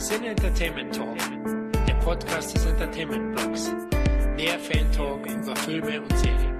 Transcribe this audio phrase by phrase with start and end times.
[0.00, 1.18] Sin Entertainment Talk,
[1.86, 3.70] der Podcast des Entertainment Blogs.
[4.34, 6.56] Mehr Fan Talk über Filme und Serien.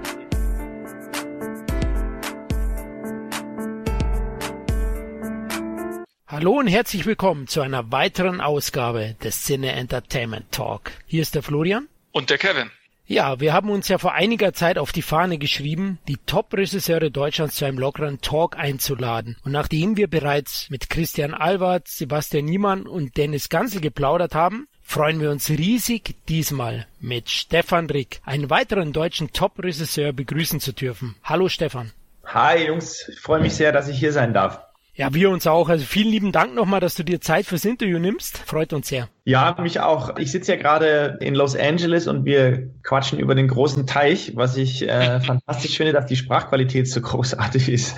[6.26, 10.92] Hallo und herzlich willkommen zu einer weiteren Ausgabe des Cine Entertainment Talk.
[11.06, 11.88] Hier ist der Florian.
[12.12, 12.70] Und der Kevin.
[13.10, 17.56] Ja, wir haben uns ja vor einiger Zeit auf die Fahne geschrieben, die Top-Regisseure Deutschlands
[17.56, 19.36] zu einem lockeren Talk einzuladen.
[19.42, 25.20] Und nachdem wir bereits mit Christian Albert, Sebastian Niemann und Dennis Gansel geplaudert haben, freuen
[25.20, 31.16] wir uns riesig, diesmal mit Stefan Rick, einen weiteren deutschen Top-Regisseur begrüßen zu dürfen.
[31.24, 31.90] Hallo Stefan.
[32.26, 34.60] Hi Jungs, ich freue mich sehr, dass ich hier sein darf.
[34.94, 35.68] Ja, wir uns auch.
[35.68, 38.38] Also vielen lieben Dank nochmal, dass du dir Zeit fürs Interview nimmst.
[38.38, 39.08] Freut uns sehr.
[39.24, 40.16] Ja, mich auch.
[40.16, 44.56] Ich sitze ja gerade in Los Angeles und wir quatschen über den großen Teich, was
[44.56, 47.96] ich äh, fantastisch finde, dass die Sprachqualität so großartig ist.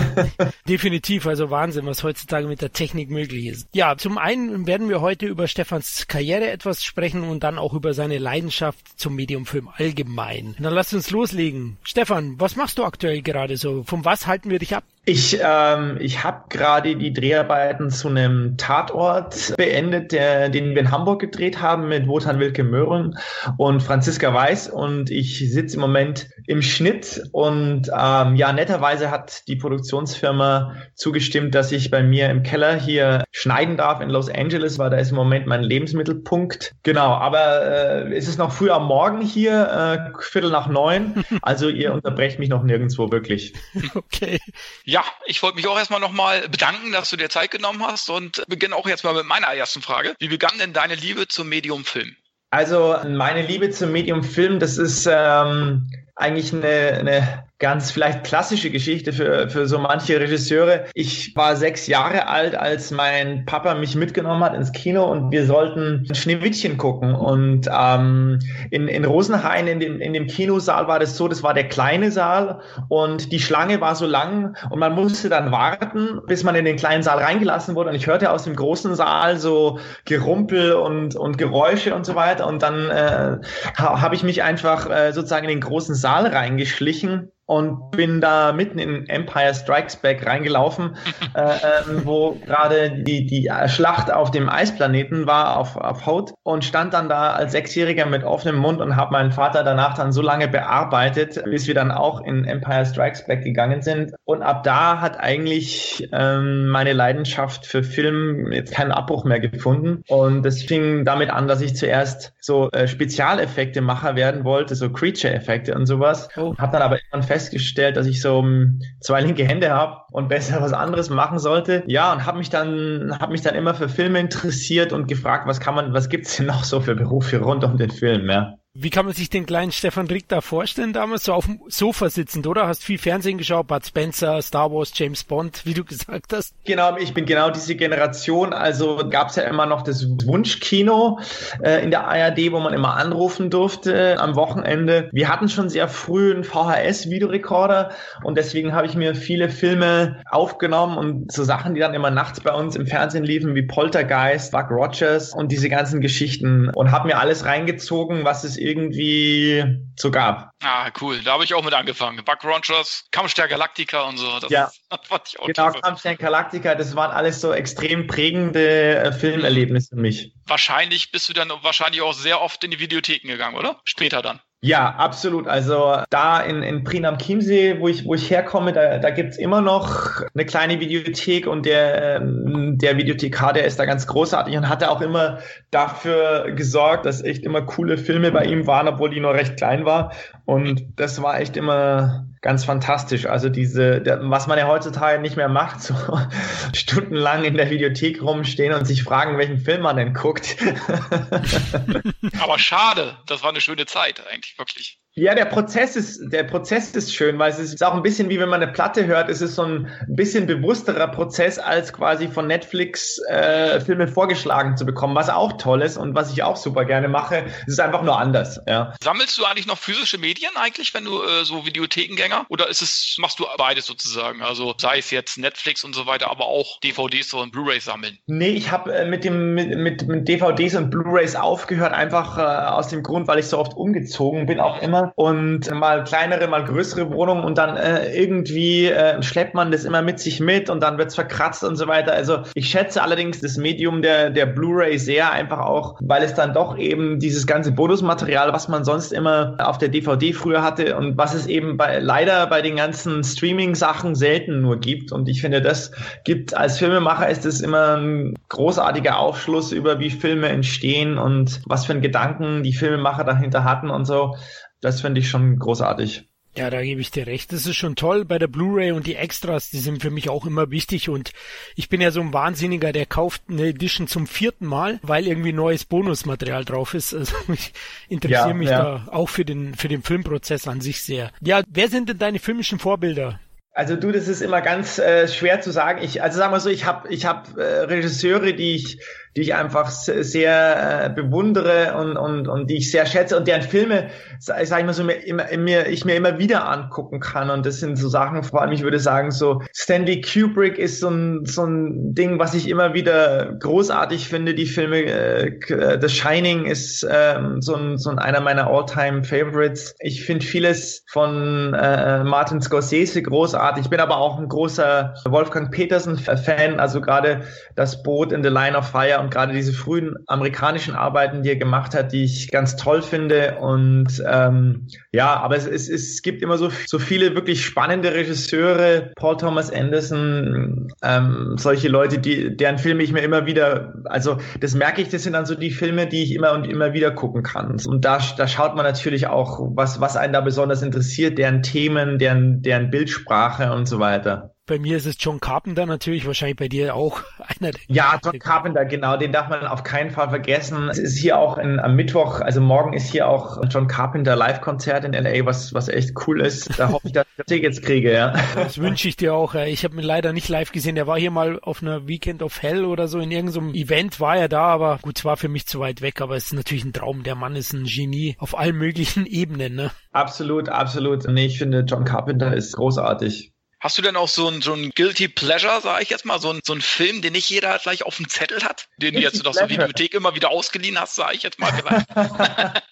[0.68, 3.68] Definitiv, also Wahnsinn, was heutzutage mit der Technik möglich ist.
[3.72, 7.94] Ja, zum einen werden wir heute über Stefans Karriere etwas sprechen und dann auch über
[7.94, 10.56] seine Leidenschaft zum Mediumfilm allgemein.
[10.58, 11.78] Dann lass uns loslegen.
[11.82, 13.84] Stefan, was machst du aktuell gerade so?
[13.84, 14.84] Von was halten wir dich ab?
[15.04, 20.90] Ich, ähm, ich habe gerade die Dreharbeiten zu einem Tatort beendet, der, den wir in
[20.90, 23.18] Hamburg gedreht haben mit Wotan Wilke Möhren
[23.56, 29.46] und Franziska Weiß und ich sitze im Moment im Schnitt und ähm, ja, netterweise hat
[29.48, 34.78] die Produktionsfirma zugestimmt, dass ich bei mir im Keller hier schneiden darf in Los Angeles,
[34.78, 36.74] weil da ist im Moment mein Lebensmittelpunkt.
[36.82, 41.68] Genau, aber äh, es ist noch früh am Morgen hier, äh, Viertel nach neun, also
[41.68, 43.54] ihr unterbrecht mich noch nirgendwo wirklich.
[43.94, 44.38] Okay.
[44.84, 48.44] Ja, ich wollte mich auch erstmal nochmal bedanken, dass du dir Zeit genommen hast und
[48.48, 50.14] beginne auch jetzt mal mit meiner ersten Frage.
[50.18, 52.16] Wie begann denn deine Liebe zum Medium Film?
[52.50, 58.70] Also meine Liebe zum Medium Film, das ist ähm, eigentlich eine, eine ganz vielleicht klassische
[58.70, 60.84] Geschichte für, für so manche Regisseure.
[60.94, 65.44] Ich war sechs Jahre alt, als mein Papa mich mitgenommen hat ins Kino und wir
[65.44, 67.16] sollten Schneewittchen gucken.
[67.16, 68.38] Und ähm,
[68.70, 72.12] in, in Rosenhain, in dem, in dem Kinosaal war das so, das war der kleine
[72.12, 76.64] Saal und die Schlange war so lang und man musste dann warten, bis man in
[76.64, 77.90] den kleinen Saal reingelassen wurde.
[77.90, 82.46] Und ich hörte aus dem großen Saal so Gerumpel und, und Geräusche und so weiter.
[82.46, 83.38] Und dann äh,
[83.76, 88.52] ha, habe ich mich einfach äh, sozusagen in den großen Saal reingeschlichen und bin da
[88.52, 90.96] mitten in Empire Strikes Back reingelaufen,
[91.34, 96.62] äh, ähm, wo gerade die, die Schlacht auf dem Eisplaneten war, auf, auf Haut und
[96.62, 100.20] stand dann da als Sechsjähriger mit offenem Mund und habe meinen Vater danach dann so
[100.20, 104.12] lange bearbeitet, bis wir dann auch in Empire Strikes Back gegangen sind.
[104.26, 110.02] Und ab da hat eigentlich ähm, meine Leidenschaft für Film jetzt keinen Abbruch mehr gefunden.
[110.08, 115.74] Und es fing damit an, dass ich zuerst so äh, Spezialeffekte-Macher werden wollte, so Creature-Effekte
[115.74, 116.28] und sowas.
[116.36, 116.54] Oh.
[116.58, 120.60] Habe dann aber irgendwann festgestellt, dass ich so ähm, zwei linke Hände habe und besser
[120.60, 121.84] was anderes machen sollte.
[121.86, 125.60] Ja, und habe mich dann habe mich dann immer für Filme interessiert und gefragt, was
[125.60, 128.57] kann man, was gibt's denn noch so für Berufe rund um den Film, ja.
[128.74, 132.10] Wie kann man sich den kleinen Stefan Rick da vorstellen, damals so auf dem Sofa
[132.10, 132.66] sitzend, oder?
[132.66, 136.54] Hast viel Fernsehen geschaut, Bud Spencer, Star Wars, James Bond, wie du gesagt hast.
[136.64, 138.52] Genau, ich bin genau diese Generation.
[138.52, 141.18] Also gab es ja immer noch das Wunschkino
[141.62, 145.08] äh, in der ARD, wo man immer anrufen durfte äh, am Wochenende.
[145.12, 147.92] Wir hatten schon sehr früh einen VHS-Videorekorder
[148.22, 152.40] und deswegen habe ich mir viele Filme aufgenommen und so Sachen, die dann immer nachts
[152.40, 157.08] bei uns im Fernsehen liefen, wie Poltergeist, Buck Rogers und diese ganzen Geschichten und habe
[157.08, 159.64] mir alles reingezogen, was es irgendwie
[159.96, 160.50] so gab.
[160.62, 161.20] Ah, cool.
[161.20, 162.22] Da habe ich auch mit angefangen.
[162.24, 164.40] Buck Rogers, Kampfstern Galactica und so.
[164.40, 164.70] Das ja,
[165.02, 170.00] fand ich auch genau, Kampfstern Galactica, das waren alles so extrem prägende äh, Filmerlebnisse für
[170.00, 170.32] mich.
[170.46, 173.80] Wahrscheinlich bist du dann wahrscheinlich auch sehr oft in die Videotheken gegangen, oder?
[173.84, 174.40] Später dann.
[174.60, 175.46] Ja, absolut.
[175.46, 179.38] Also da in, in Prien am Chiemsee, wo ich, wo ich herkomme, da, da gibt's
[179.38, 184.56] immer noch eine kleine Videothek und der, ähm, der Videothekar, der ist da ganz großartig
[184.56, 185.38] und hat auch immer
[185.70, 189.84] dafür gesorgt, dass echt immer coole Filme bei ihm waren, obwohl die nur recht klein
[189.84, 190.12] war.
[190.44, 193.26] Und das war echt immer ganz fantastisch.
[193.26, 195.94] Also diese, was man ja heutzutage nicht mehr macht, so
[196.74, 200.56] stundenlang in der Videothek rumstehen und sich fragen, welchen Film man denn guckt.
[202.40, 204.98] Aber schade, das war eine schöne Zeit eigentlich, wirklich.
[205.18, 208.38] Ja, der Prozess ist, der Prozess ist schön, weil es ist auch ein bisschen wie
[208.38, 209.28] wenn man eine Platte hört.
[209.28, 214.86] Es ist so ein bisschen bewussterer Prozess, als quasi von Netflix äh, Filme vorgeschlagen zu
[214.86, 217.46] bekommen, was auch toll ist und was ich auch super gerne mache.
[217.62, 218.60] Es ist einfach nur anders.
[218.68, 218.94] Ja.
[219.02, 222.46] Sammelst du eigentlich noch physische Medien eigentlich, wenn du äh, so Videothekengänger?
[222.48, 224.42] Oder ist es, machst du beides sozusagen?
[224.42, 228.18] Also sei es jetzt Netflix und so weiter, aber auch DVDs und Blu-rays sammeln?
[228.26, 232.68] Nee, ich habe äh, mit dem mit, mit, mit DVDs und Blu-rays aufgehört, einfach äh,
[232.68, 236.64] aus dem Grund, weil ich so oft umgezogen bin, auch immer Und mal kleinere, mal
[236.64, 240.82] größere Wohnungen und dann äh, irgendwie äh, schleppt man das immer mit sich mit und
[240.82, 242.12] dann wird's verkratzt und so weiter.
[242.12, 246.52] Also ich schätze allerdings das Medium der, der Blu-ray sehr einfach auch, weil es dann
[246.52, 251.16] doch eben dieses ganze Bonusmaterial, was man sonst immer auf der DVD früher hatte und
[251.16, 255.12] was es eben bei, leider bei den ganzen Streaming-Sachen selten nur gibt.
[255.12, 255.92] Und ich finde, das
[256.24, 261.86] gibt als Filmemacher ist es immer ein großartiger Aufschluss über wie Filme entstehen und was
[261.86, 264.36] für einen Gedanken die Filmemacher dahinter hatten und so.
[264.80, 266.28] Das finde ich schon großartig.
[266.56, 267.52] Ja, da gebe ich dir recht.
[267.52, 270.44] Das ist schon toll bei der Blu-ray und die Extras, die sind für mich auch
[270.44, 271.30] immer wichtig und
[271.76, 275.52] ich bin ja so ein Wahnsinniger, der kauft eine Edition zum vierten Mal, weil irgendwie
[275.52, 277.14] neues Bonusmaterial drauf ist.
[277.14, 277.72] Also ich
[278.08, 278.82] interessiere ja, mich ja.
[278.82, 281.30] da auch für den, für den Filmprozess an sich sehr.
[281.40, 283.38] Ja, wer sind denn deine filmischen Vorbilder?
[283.78, 286.02] Also du, das ist immer ganz äh, schwer zu sagen.
[286.02, 289.00] Ich, also sagen wir so, ich habe ich hab, äh, Regisseure, die ich
[289.38, 293.62] die ich einfach sehr äh, bewundere und, und, und die ich sehr schätze und deren
[293.62, 294.08] Filme,
[294.40, 295.14] sag ich mal so, mir,
[295.56, 297.48] mir, ich mir immer wieder angucken kann.
[297.48, 301.08] Und das sind so Sachen, vor allem ich würde sagen, so Stanley Kubrick ist so
[301.08, 304.54] ein, so ein Ding, was ich immer wieder großartig finde.
[304.54, 309.94] Die Filme, äh, The Shining ist ähm, so, ein, so ein, einer meiner All-Time Favorites.
[310.00, 313.84] Ich finde vieles von äh, Martin Scorsese großartig.
[313.84, 317.42] Ich bin aber auch ein großer Wolfgang Petersen-Fan, also gerade
[317.76, 321.56] das Boot in The Line of Fire und gerade diese frühen amerikanischen Arbeiten, die er
[321.56, 323.58] gemacht hat, die ich ganz toll finde.
[323.60, 329.12] Und ähm, ja, aber es, es, es gibt immer so, so viele wirklich spannende Regisseure,
[329.16, 334.74] Paul Thomas Anderson, ähm, solche Leute, die, deren Filme ich mir immer wieder, also das
[334.74, 337.42] merke ich, das sind dann so die Filme, die ich immer und immer wieder gucken
[337.42, 337.76] kann.
[337.86, 342.18] Und da, da schaut man natürlich auch, was, was einen da besonders interessiert, deren Themen,
[342.18, 344.54] deren, deren Bildsprache und so weiter.
[344.68, 347.80] Bei mir ist es John Carpenter natürlich, wahrscheinlich bei dir auch einer der.
[347.88, 350.90] Ja, John Carpenter, genau, den darf man auf keinen Fall vergessen.
[350.90, 355.06] Es ist hier auch in, am Mittwoch, also morgen ist hier auch John Carpenter Live-Konzert
[355.06, 356.78] in LA, was, was echt cool ist.
[356.78, 358.34] Da hoffe ich, dass ich Tickets kriege, ja.
[358.54, 359.54] Das wünsche ich dir auch.
[359.54, 360.96] Ich habe ihn leider nicht live gesehen.
[360.96, 364.36] Der war hier mal auf einer Weekend of Hell oder so in irgendeinem Event war
[364.36, 366.84] er da, aber gut, es war für mich zu weit weg, aber es ist natürlich
[366.84, 367.22] ein Traum.
[367.22, 369.90] Der Mann ist ein Genie auf allen möglichen Ebenen, ne?
[370.12, 371.26] Absolut, absolut.
[371.26, 373.52] Nee, ich finde John Carpenter ist großartig.
[373.80, 376.50] Hast du denn auch so ein, so ein Guilty Pleasure, sage ich jetzt mal, so
[376.50, 379.46] ein, so ein Film, den nicht jeder gleich auf dem Zettel hat, den du jetzt
[379.46, 382.06] aus der Videothek immer wieder ausgeliehen hast, sage ich jetzt mal vielleicht?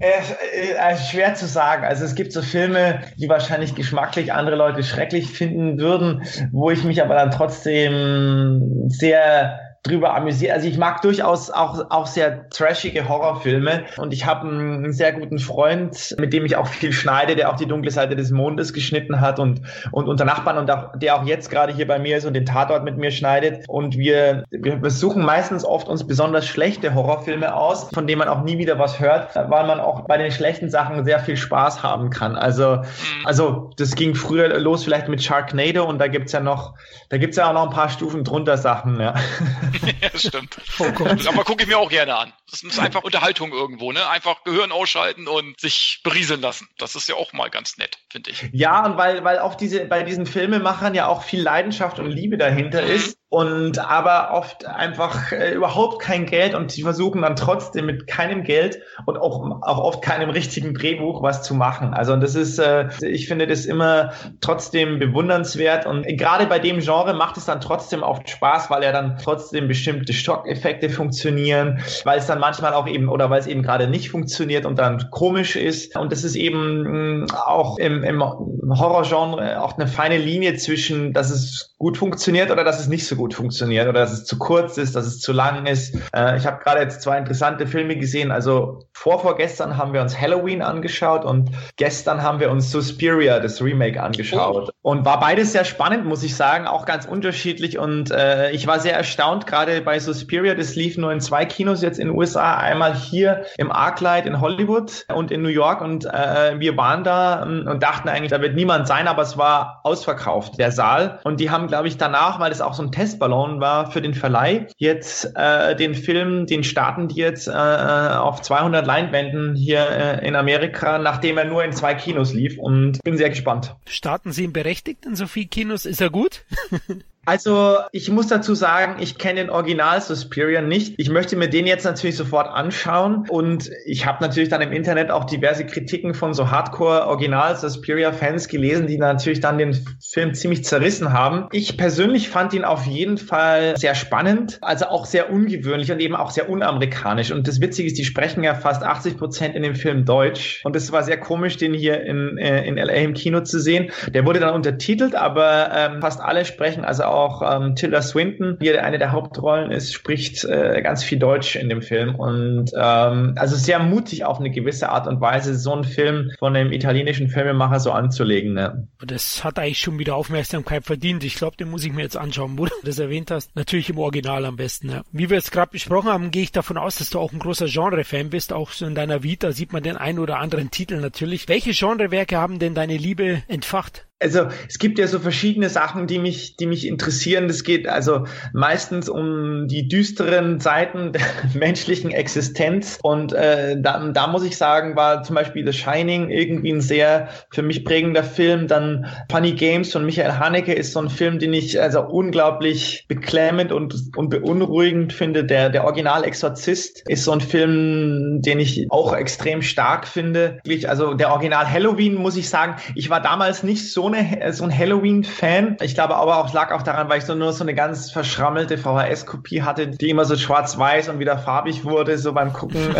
[0.00, 1.84] äh, äh, schwer zu sagen.
[1.84, 6.84] Also es gibt so Filme, die wahrscheinlich geschmacklich andere Leute schrecklich finden würden, wo ich
[6.84, 10.52] mich aber dann trotzdem sehr drüber amüsiert.
[10.52, 15.38] Also ich mag durchaus auch, auch sehr trashige Horrorfilme und ich habe einen sehr guten
[15.38, 19.20] Freund, mit dem ich auch viel schneide, der auch die dunkle Seite des Mondes geschnitten
[19.20, 19.62] hat und,
[19.92, 22.46] und unter Nachbarn und auch, der auch jetzt gerade hier bei mir ist und den
[22.46, 23.64] Tatort mit mir schneidet.
[23.68, 28.42] Und wir, wir suchen meistens oft uns besonders schlechte Horrorfilme aus, von denen man auch
[28.42, 32.10] nie wieder was hört, weil man auch bei den schlechten Sachen sehr viel Spaß haben
[32.10, 32.36] kann.
[32.36, 32.82] Also,
[33.24, 36.74] also das ging früher los vielleicht mit Sharknado und da gibt's ja noch,
[37.08, 39.14] da gibt's ja auch noch ein paar Stufen drunter Sachen, ja.
[40.02, 40.56] ja, das stimmt.
[40.78, 42.32] Oh Aber gucke ich mir auch gerne an.
[42.50, 44.08] Das ist einfach Unterhaltung irgendwo, ne?
[44.08, 46.68] Einfach Gehirn ausschalten und sich berieseln lassen.
[46.78, 48.48] Das ist ja auch mal ganz nett, finde ich.
[48.52, 52.36] Ja, und weil, weil auch diese, bei diesen Filmemachern ja auch viel Leidenschaft und Liebe
[52.36, 52.90] dahinter mhm.
[52.90, 58.06] ist und aber oft einfach äh, überhaupt kein Geld und sie versuchen dann trotzdem mit
[58.06, 61.92] keinem Geld und auch, auch oft keinem richtigen Drehbuch was zu machen.
[61.92, 66.78] Also und das ist, äh, ich finde das immer trotzdem bewundernswert und gerade bei dem
[66.78, 72.20] Genre macht es dann trotzdem oft Spaß, weil ja dann trotzdem bestimmte Stockeffekte funktionieren, weil
[72.20, 75.56] es dann manchmal auch eben oder weil es eben gerade nicht funktioniert und dann komisch
[75.56, 81.12] ist und das ist eben mh, auch im, im Horrorgenre auch eine feine Linie zwischen,
[81.12, 84.38] dass es gut funktioniert oder dass es nicht so gut funktioniert oder dass es zu
[84.38, 85.94] kurz ist, dass es zu lang ist.
[86.14, 88.30] Äh, ich habe gerade jetzt zwei interessante Filme gesehen.
[88.30, 93.62] Also vor vorgestern haben wir uns Halloween angeschaut und gestern haben wir uns Suspiria, das
[93.62, 94.68] Remake, angeschaut.
[94.82, 94.90] Oh.
[94.90, 97.78] Und war beides sehr spannend, muss ich sagen, auch ganz unterschiedlich.
[97.78, 101.82] Und äh, ich war sehr erstaunt, gerade bei Suspiria, das lief nur in zwei Kinos
[101.82, 102.56] jetzt in den USA.
[102.56, 105.80] Einmal hier im Arclight in Hollywood und in New York.
[105.80, 109.36] Und äh, wir waren da ähm, und dachten eigentlich, da wird niemand sein, aber es
[109.36, 111.20] war ausverkauft, der Saal.
[111.24, 114.14] Und die haben glaube ich, danach, weil es auch so ein Testballon war für den
[114.14, 120.26] Verleih, jetzt äh, den Film, den starten die jetzt äh, auf 200 Leinwänden hier äh,
[120.26, 123.76] in Amerika, nachdem er nur in zwei Kinos lief und bin sehr gespannt.
[123.86, 125.86] Starten Sie ihn berechtigt in so vielen Kinos?
[125.86, 126.44] Ist er gut?
[127.26, 130.94] Also ich muss dazu sagen, ich kenne den Original Suspiria nicht.
[130.96, 135.10] Ich möchte mir den jetzt natürlich sofort anschauen und ich habe natürlich dann im Internet
[135.10, 140.34] auch diverse Kritiken von so Hardcore Original Suspiria Fans gelesen, die natürlich dann den Film
[140.34, 141.48] ziemlich zerrissen haben.
[141.50, 146.14] Ich persönlich fand ihn auf jeden Fall sehr spannend, also auch sehr ungewöhnlich und eben
[146.14, 147.32] auch sehr unamerikanisch.
[147.32, 150.76] Und das Witzige ist, die sprechen ja fast 80 Prozent in dem Film Deutsch und
[150.76, 153.90] es war sehr komisch, den hier in, äh, in LA im Kino zu sehen.
[154.10, 158.76] Der wurde dann untertitelt, aber ähm, fast alle sprechen, also auch ähm, Tilda Swinton, die
[158.78, 163.56] eine der Hauptrollen ist, spricht äh, ganz viel Deutsch in dem Film und ähm, also
[163.56, 167.80] sehr mutig auf eine gewisse Art und Weise, so einen Film von einem italienischen Filmemacher
[167.80, 168.54] so anzulegen.
[168.54, 168.88] Ne?
[169.04, 171.24] Das hat eigentlich schon wieder Aufmerksamkeit verdient.
[171.24, 173.54] Ich glaube, den muss ich mir jetzt anschauen, wo du das erwähnt hast.
[173.56, 174.90] Natürlich im Original am besten.
[174.90, 175.02] Ja.
[175.12, 177.66] Wie wir es gerade besprochen haben, gehe ich davon aus, dass du auch ein großer
[177.66, 178.52] Genre-Fan bist.
[178.52, 181.48] Auch so in deiner Vita sieht man den einen oder anderen Titel natürlich.
[181.48, 184.05] Welche Genrewerke haben denn deine Liebe entfacht?
[184.18, 187.48] Also es gibt ja so verschiedene Sachen, die mich, die mich interessieren.
[187.48, 191.20] Das geht also meistens um die düsteren Seiten der
[191.52, 192.98] menschlichen Existenz.
[193.02, 197.28] Und äh, da, da muss ich sagen, war zum Beispiel The Shining irgendwie ein sehr
[197.50, 198.68] für mich prägender Film.
[198.68, 203.70] Dann Funny Games von Michael Haneke ist so ein Film, den ich also unglaublich beklemmend
[203.70, 205.44] und, und beunruhigend finde.
[205.44, 210.58] Der, der Original Exorzist ist so ein Film, den ich auch extrem stark finde.
[210.86, 214.76] Also der Original Halloween muss ich sagen, ich war damals nicht so eine, so ein
[214.76, 215.78] Halloween-Fan.
[215.82, 218.10] Ich glaube aber auch, es lag auch daran, weil ich so nur so eine ganz
[218.10, 222.94] verschrammelte VHS-Kopie hatte, die immer so schwarz-weiß und wieder farbig wurde, so beim Gucken.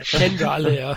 [0.00, 0.96] Kennen wir alle, ja.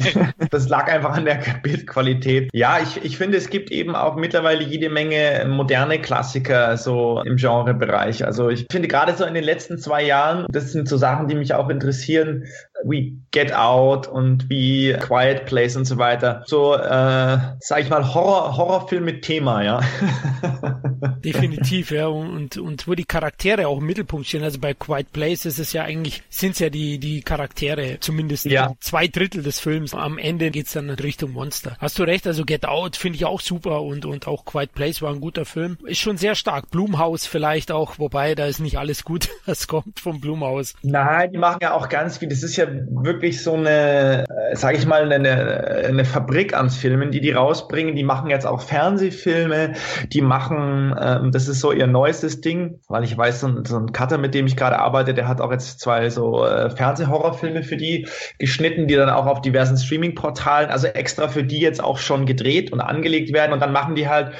[0.50, 2.50] das lag einfach an der Bildqualität.
[2.52, 7.36] Ja, ich, ich finde, es gibt eben auch mittlerweile jede Menge moderne Klassiker so im
[7.36, 8.24] Genrebereich.
[8.24, 11.34] Also ich finde gerade so in den letzten zwei Jahren, das sind so Sachen, die
[11.34, 12.44] mich auch interessieren,
[12.84, 16.42] wie Get Out und wie Quiet Place und so weiter.
[16.46, 19.80] So, äh, sag ich mal, Horror, Horrorfilm mit Thema, ja.
[21.24, 22.06] Definitiv, ja.
[22.06, 24.42] Und, und wo die Charaktere auch im Mittelpunkt stehen.
[24.42, 28.46] Also bei Quiet Place ist es ja eigentlich, sind es ja die, die Charaktere, zumindest
[28.46, 28.72] ja.
[28.80, 29.94] zwei Drittel des Films.
[29.94, 31.76] Am Ende geht's dann Richtung Monster.
[31.78, 35.02] Hast du recht, also Get Out finde ich auch super und, und auch Quiet Place
[35.02, 35.78] war ein guter Film.
[35.84, 36.70] Ist schon sehr stark.
[36.70, 40.74] Blumhaus vielleicht auch, wobei da ist nicht alles gut, was kommt vom Blumhaus.
[40.82, 42.28] Nein, die machen ja auch ganz viel.
[42.28, 47.10] Das ist ja wirklich so eine, äh, sage ich mal, eine, eine Fabrik an Filmen,
[47.10, 47.94] die die rausbringen.
[47.96, 49.74] Die machen jetzt auch Fernsehfilme,
[50.12, 53.78] die machen, ähm, das ist so ihr neuestes Ding, weil ich weiß, so ein, so
[53.78, 57.62] ein Cutter, mit dem ich gerade arbeite, der hat auch jetzt zwei so äh, Fernsehhorrorfilme
[57.62, 58.06] für die
[58.38, 62.72] geschnitten, die dann auch auf diversen Streaming-Portalen, also extra für die jetzt auch schon gedreht
[62.72, 63.52] und angelegt werden.
[63.52, 64.32] Und dann machen die halt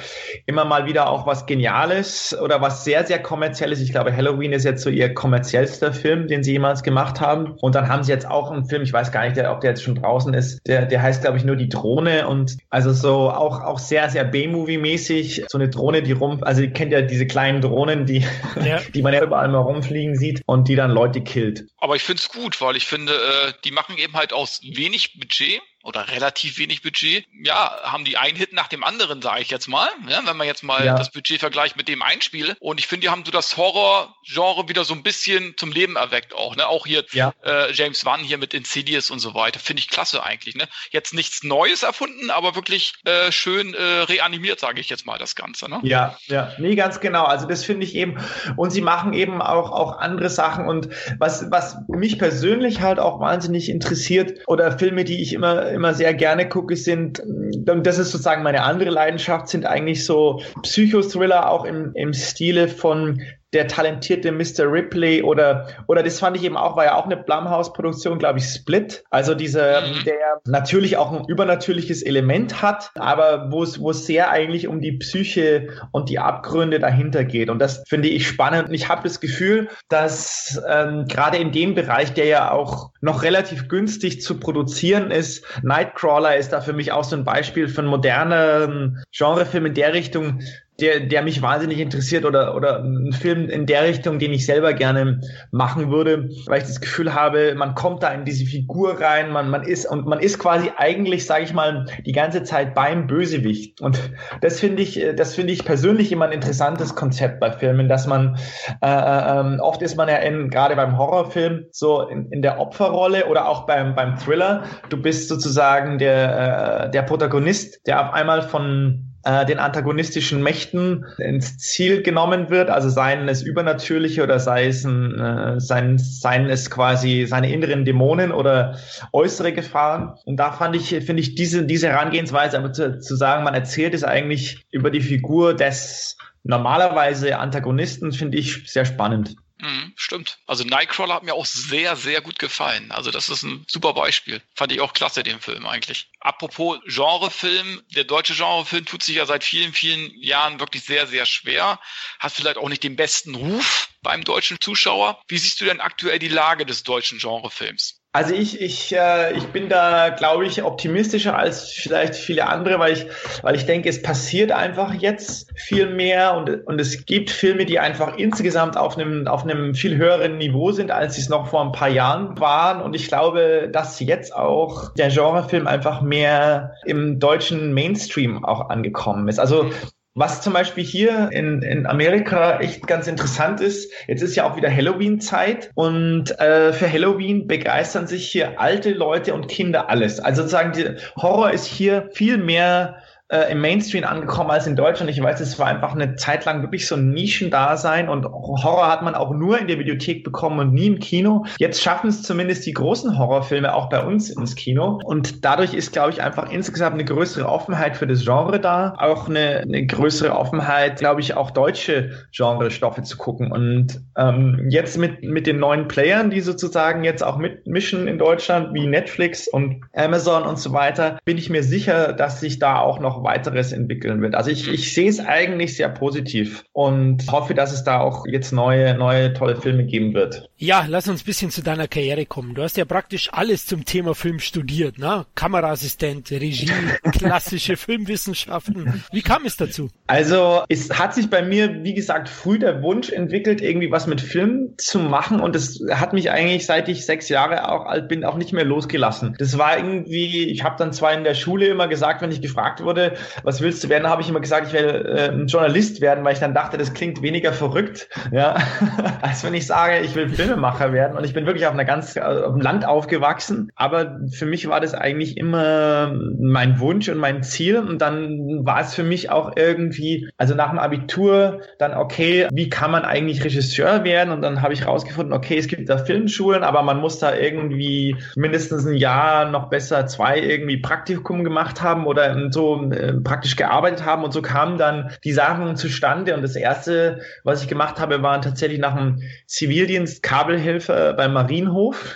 [0.45, 3.81] immer mal wieder auch was Geniales oder was sehr, sehr kommerzielles.
[3.81, 7.55] Ich glaube, Halloween ist jetzt so ihr kommerziellster Film, den sie jemals gemacht haben.
[7.61, 9.71] Und dann haben sie jetzt auch einen Film, ich weiß gar nicht, der, ob der
[9.71, 13.29] jetzt schon draußen ist, der, der heißt, glaube ich, nur die Drohne und also so
[13.29, 15.45] auch, auch sehr, sehr B-Movie-mäßig.
[15.47, 18.25] So eine Drohne, die rum, also ihr kennt ja diese kleinen Drohnen, die,
[18.63, 18.79] ja.
[18.93, 21.65] die man ja überall mal rumfliegen sieht und die dann Leute killt.
[21.77, 25.19] Aber ich finde es gut, weil ich finde, äh, die machen eben halt aus wenig
[25.19, 29.49] Budget oder relativ wenig Budget, ja, haben die einen Hit nach dem anderen, sage ich
[29.49, 30.97] jetzt mal, ja, wenn man jetzt mal ja.
[30.97, 32.55] das Budget vergleicht mit dem Einspiel.
[32.59, 36.33] Und ich finde, die haben so das Horror-Genre wieder so ein bisschen zum Leben erweckt
[36.33, 36.55] auch.
[36.55, 36.67] Ne?
[36.67, 37.33] Auch hier ja.
[37.43, 39.59] äh, James Wan hier mit Insidious und so weiter.
[39.59, 40.55] Finde ich klasse eigentlich.
[40.55, 40.67] Ne?
[40.91, 45.35] Jetzt nichts Neues erfunden, aber wirklich äh, schön äh, reanimiert, sage ich jetzt mal, das
[45.35, 45.69] Ganze.
[45.69, 45.79] Ne?
[45.83, 47.23] Ja, ja, nee, ganz genau.
[47.23, 48.17] Also das finde ich eben.
[48.57, 50.67] Und sie machen eben auch, auch andere Sachen.
[50.67, 55.93] Und was, was mich persönlich halt auch wahnsinnig interessiert oder Filme, die ich immer immer
[55.93, 61.49] sehr gerne gucke, sind, und das ist sozusagen meine andere Leidenschaft, sind eigentlich so Psychothriller
[61.49, 63.21] auch im, im Stile von
[63.53, 64.71] der talentierte Mr.
[64.71, 68.45] Ripley oder oder das fand ich eben auch, war ja auch eine Blumhouse-Produktion, glaube ich,
[68.45, 69.03] Split.
[69.09, 70.03] Also diese, mhm.
[70.05, 74.81] der natürlich auch ein übernatürliches Element hat, aber wo es wo es sehr eigentlich um
[74.81, 77.49] die Psyche und die Abgründe dahinter geht.
[77.49, 78.69] Und das finde ich spannend.
[78.69, 83.23] Und ich habe das Gefühl, dass ähm, gerade in dem Bereich, der ja auch noch
[83.23, 87.85] relativ günstig zu produzieren ist, Nightcrawler ist da für mich auch so ein Beispiel von
[87.85, 90.41] modernen Genrefilm in der Richtung,
[90.81, 94.73] der, der mich wahnsinnig interessiert oder, oder ein Film in der Richtung, den ich selber
[94.73, 95.21] gerne
[95.51, 99.49] machen würde, weil ich das Gefühl habe, man kommt da in diese Figur rein, man,
[99.49, 103.81] man ist und man ist quasi eigentlich, sage ich mal, die ganze Zeit beim Bösewicht.
[103.81, 103.99] Und
[104.41, 108.37] das finde ich, das finde ich persönlich immer ein interessantes Konzept bei Filmen, dass man
[108.81, 113.25] äh, äh, oft ist man ja in, gerade beim Horrorfilm so in, in der Opferrolle
[113.25, 114.63] oder auch beim, beim Thriller.
[114.89, 121.05] Du bist sozusagen der, äh, der Protagonist, der auf einmal von äh, den antagonistischen Mächten
[121.17, 126.49] ins Ziel genommen wird, also seien es übernatürliche oder sei es, ein, äh, seien, seien
[126.49, 128.77] es quasi seine inneren Dämonen oder
[129.11, 130.15] äußere Gefahren.
[130.25, 133.93] Und da fand ich, finde ich diese, diese Herangehensweise, aber zu, zu sagen, man erzählt
[133.93, 139.35] es eigentlich über die Figur des normalerweise Antagonisten finde ich sehr spannend.
[139.61, 140.37] Mhm, stimmt.
[140.47, 142.91] Also Nightcrawler hat mir auch sehr, sehr gut gefallen.
[142.91, 144.41] Also das ist ein super Beispiel.
[144.55, 146.09] Fand ich auch klasse, den Film eigentlich.
[146.21, 151.25] Apropos Genrefilm, der deutsche Genrefilm tut sich ja seit vielen, vielen Jahren wirklich sehr, sehr
[151.25, 151.79] schwer.
[152.19, 155.21] Hat vielleicht auch nicht den besten Ruf beim deutschen Zuschauer.
[155.27, 157.98] Wie siehst du denn aktuell die Lage des deutschen Genrefilms?
[158.11, 162.93] Also ich, ich, äh, ich bin da, glaube ich, optimistischer als vielleicht viele andere, weil
[162.93, 163.05] ich,
[163.43, 167.77] weil ich denke, es passiert einfach jetzt viel mehr und, und es gibt Filme, die
[167.77, 171.61] einfach insgesamt auf einem, auf einem viel höheren Niveau sind, als sie es noch vor
[171.61, 172.81] ein paar Jahren waren.
[172.81, 179.27] Und ich glaube, dass jetzt auch der Genrefilm einfach mehr im deutschen Mainstream auch angekommen
[179.27, 179.39] ist.
[179.39, 179.69] Also
[180.15, 184.57] was zum Beispiel hier in, in Amerika echt ganz interessant ist, jetzt ist ja auch
[184.57, 190.19] wieder Halloween-Zeit und äh, für Halloween begeistern sich hier alte Leute und Kinder alles.
[190.19, 192.97] Also sozusagen, die Horror ist hier viel mehr
[193.29, 195.09] äh, im Mainstream angekommen als in Deutschland.
[195.11, 199.03] Ich weiß, es war einfach eine Zeit lang wirklich so ein Nischendasein und Horror hat
[199.03, 201.45] man auch nur in der Videothek bekommen und nie im Kino.
[201.59, 205.93] Jetzt schaffen es zumindest die großen Horrorfilme auch bei uns ins Kino und dadurch ist,
[205.93, 210.35] glaube ich, einfach insgesamt eine größere Offenheit für das Genre da, auch eine, eine größere
[210.35, 213.51] Offenheit, glaube ich, auch deutsche Genre-Stoffe zu gucken.
[213.51, 218.73] Und ähm, jetzt mit, mit den neuen Playern, die sozusagen jetzt auch mitmischen in Deutschland,
[218.73, 222.99] wie Netflix und Amazon und so weiter, bin ich mir sicher, dass sich da auch
[222.99, 224.35] noch weiteres entwickeln wird.
[224.35, 228.51] Also ich, ich sehe es eigentlich sehr positiv und hoffe, dass es da auch jetzt
[228.51, 230.48] neue, neue tolle Filme geben wird.
[230.61, 232.53] Ja, lass uns ein bisschen zu deiner Karriere kommen.
[232.53, 235.25] Du hast ja praktisch alles zum Thema Film studiert, ne?
[235.33, 236.69] Kameraassistent, Regie,
[237.13, 239.05] klassische Filmwissenschaften.
[239.13, 239.89] Wie kam es dazu?
[240.07, 244.19] Also es hat sich bei mir, wie gesagt, früh der Wunsch entwickelt, irgendwie was mit
[244.19, 248.25] Film zu machen und es hat mich eigentlich, seit ich sechs Jahre auch alt bin,
[248.25, 249.37] auch nicht mehr losgelassen.
[249.39, 252.83] Das war irgendwie, ich habe dann zwar in der Schule immer gesagt, wenn ich gefragt
[252.83, 253.13] wurde,
[253.43, 256.33] was willst du werden, habe ich immer gesagt, ich werde äh, ein Journalist werden, weil
[256.33, 258.57] ich dann dachte, das klingt weniger verrückt, ja,
[259.21, 261.17] als wenn ich sage, ich will Filmemacher werden.
[261.17, 263.71] Und ich bin wirklich auf einer ganz äh, auf dem Land aufgewachsen.
[263.75, 267.77] Aber für mich war das eigentlich immer mein Wunsch und mein Ziel.
[267.77, 272.69] Und dann war es für mich auch irgendwie, also nach dem Abitur, dann okay, wie
[272.69, 274.31] kann man eigentlich Regisseur werden?
[274.31, 278.17] Und dann habe ich rausgefunden, okay, es gibt da Filmschulen, aber man muss da irgendwie
[278.35, 284.05] mindestens ein Jahr, noch besser zwei irgendwie Praktikum gemacht haben oder so äh, praktisch gearbeitet
[284.05, 286.35] haben und so kamen dann die Sachen zustande.
[286.35, 292.15] Und das erste, was ich gemacht habe, war tatsächlich nach dem Zivildienst Kabelhilfe beim Marienhof.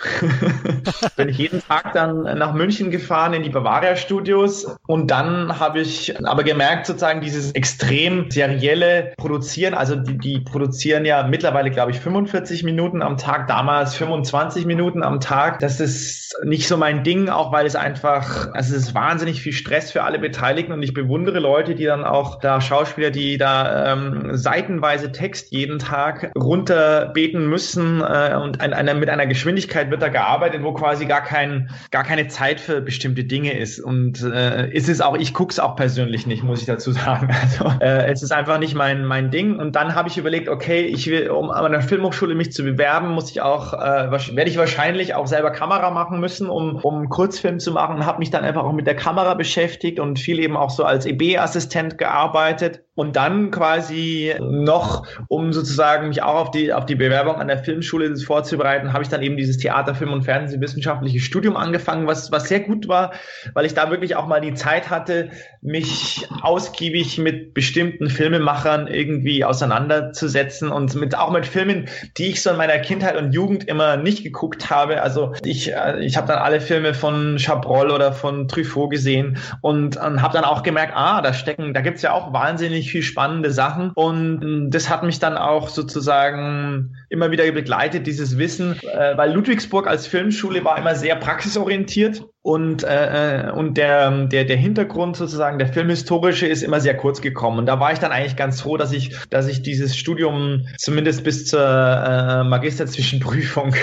[1.16, 5.80] Bin ich jeden Tag dann nach München gefahren in die Bavaria Studios und dann habe
[5.80, 11.90] ich aber gemerkt, sozusagen dieses extrem serielle Produzieren, also die, die produzieren ja mittlerweile, glaube
[11.90, 15.58] ich, 45 Minuten am Tag, damals 25 Minuten am Tag.
[15.58, 19.52] Das ist nicht so mein Ding, auch weil es einfach, also es ist wahnsinnig viel
[19.52, 23.92] Stress für alle Beteiligten und ich bewundere Leute, die dann auch da Schauspieler, die da
[23.92, 30.02] ähm, seitenweise Text jeden Tag runterbeten müssen äh, und ein, einer, mit einer Geschwindigkeit wird
[30.02, 33.80] da gearbeitet, wo quasi gar kein gar keine Zeit für bestimmte Dinge ist.
[33.80, 37.28] Und äh, ist es auch ich guck's auch persönlich nicht, muss ich dazu sagen.
[37.44, 39.58] Also äh, es ist einfach nicht mein mein Ding.
[39.58, 43.10] Und dann habe ich überlegt, okay, ich will um an einer Filmhochschule mich zu bewerben,
[43.10, 47.58] muss ich auch äh, werde ich wahrscheinlich auch selber Kamera machen müssen, um um Kurzfilm
[47.58, 50.64] zu machen, habe mich dann einfach auch mit der Kamera beschäftigt und viel eben auch
[50.64, 52.80] auch so als EB-Assistent gearbeitet.
[52.96, 57.58] Und dann quasi noch, um sozusagen mich auch auf die, auf die Bewerbung an der
[57.58, 62.48] Filmschule vorzubereiten, habe ich dann eben dieses Theater, Film und Fernsehwissenschaftliche Studium angefangen, was, was
[62.48, 63.12] sehr gut war,
[63.54, 65.30] weil ich da wirklich auch mal die Zeit hatte,
[65.62, 72.50] mich ausgiebig mit bestimmten Filmemachern irgendwie auseinanderzusetzen und mit, auch mit Filmen, die ich so
[72.50, 75.02] in meiner Kindheit und Jugend immer nicht geguckt habe.
[75.02, 79.96] Also ich, äh, ich habe dann alle Filme von Chabrol oder von Truffaut gesehen und,
[79.96, 83.02] und habe dann auch gemerkt, ah, da stecken, da gibt's ja auch wahnsinnig wahnsinnig viel
[83.02, 89.16] spannende Sachen und das hat mich dann auch sozusagen immer wieder begleitet, dieses Wissen, äh,
[89.16, 94.56] weil Ludwigsburg als Filmschule war immer sehr praxisorientiert und, äh, äh, und der, der, der
[94.56, 97.58] Hintergrund sozusagen, der filmhistorische ist immer sehr kurz gekommen.
[97.58, 101.24] Und da war ich dann eigentlich ganz froh, dass ich, dass ich dieses Studium zumindest
[101.24, 103.74] bis zur äh, Magisterzwischenprüfung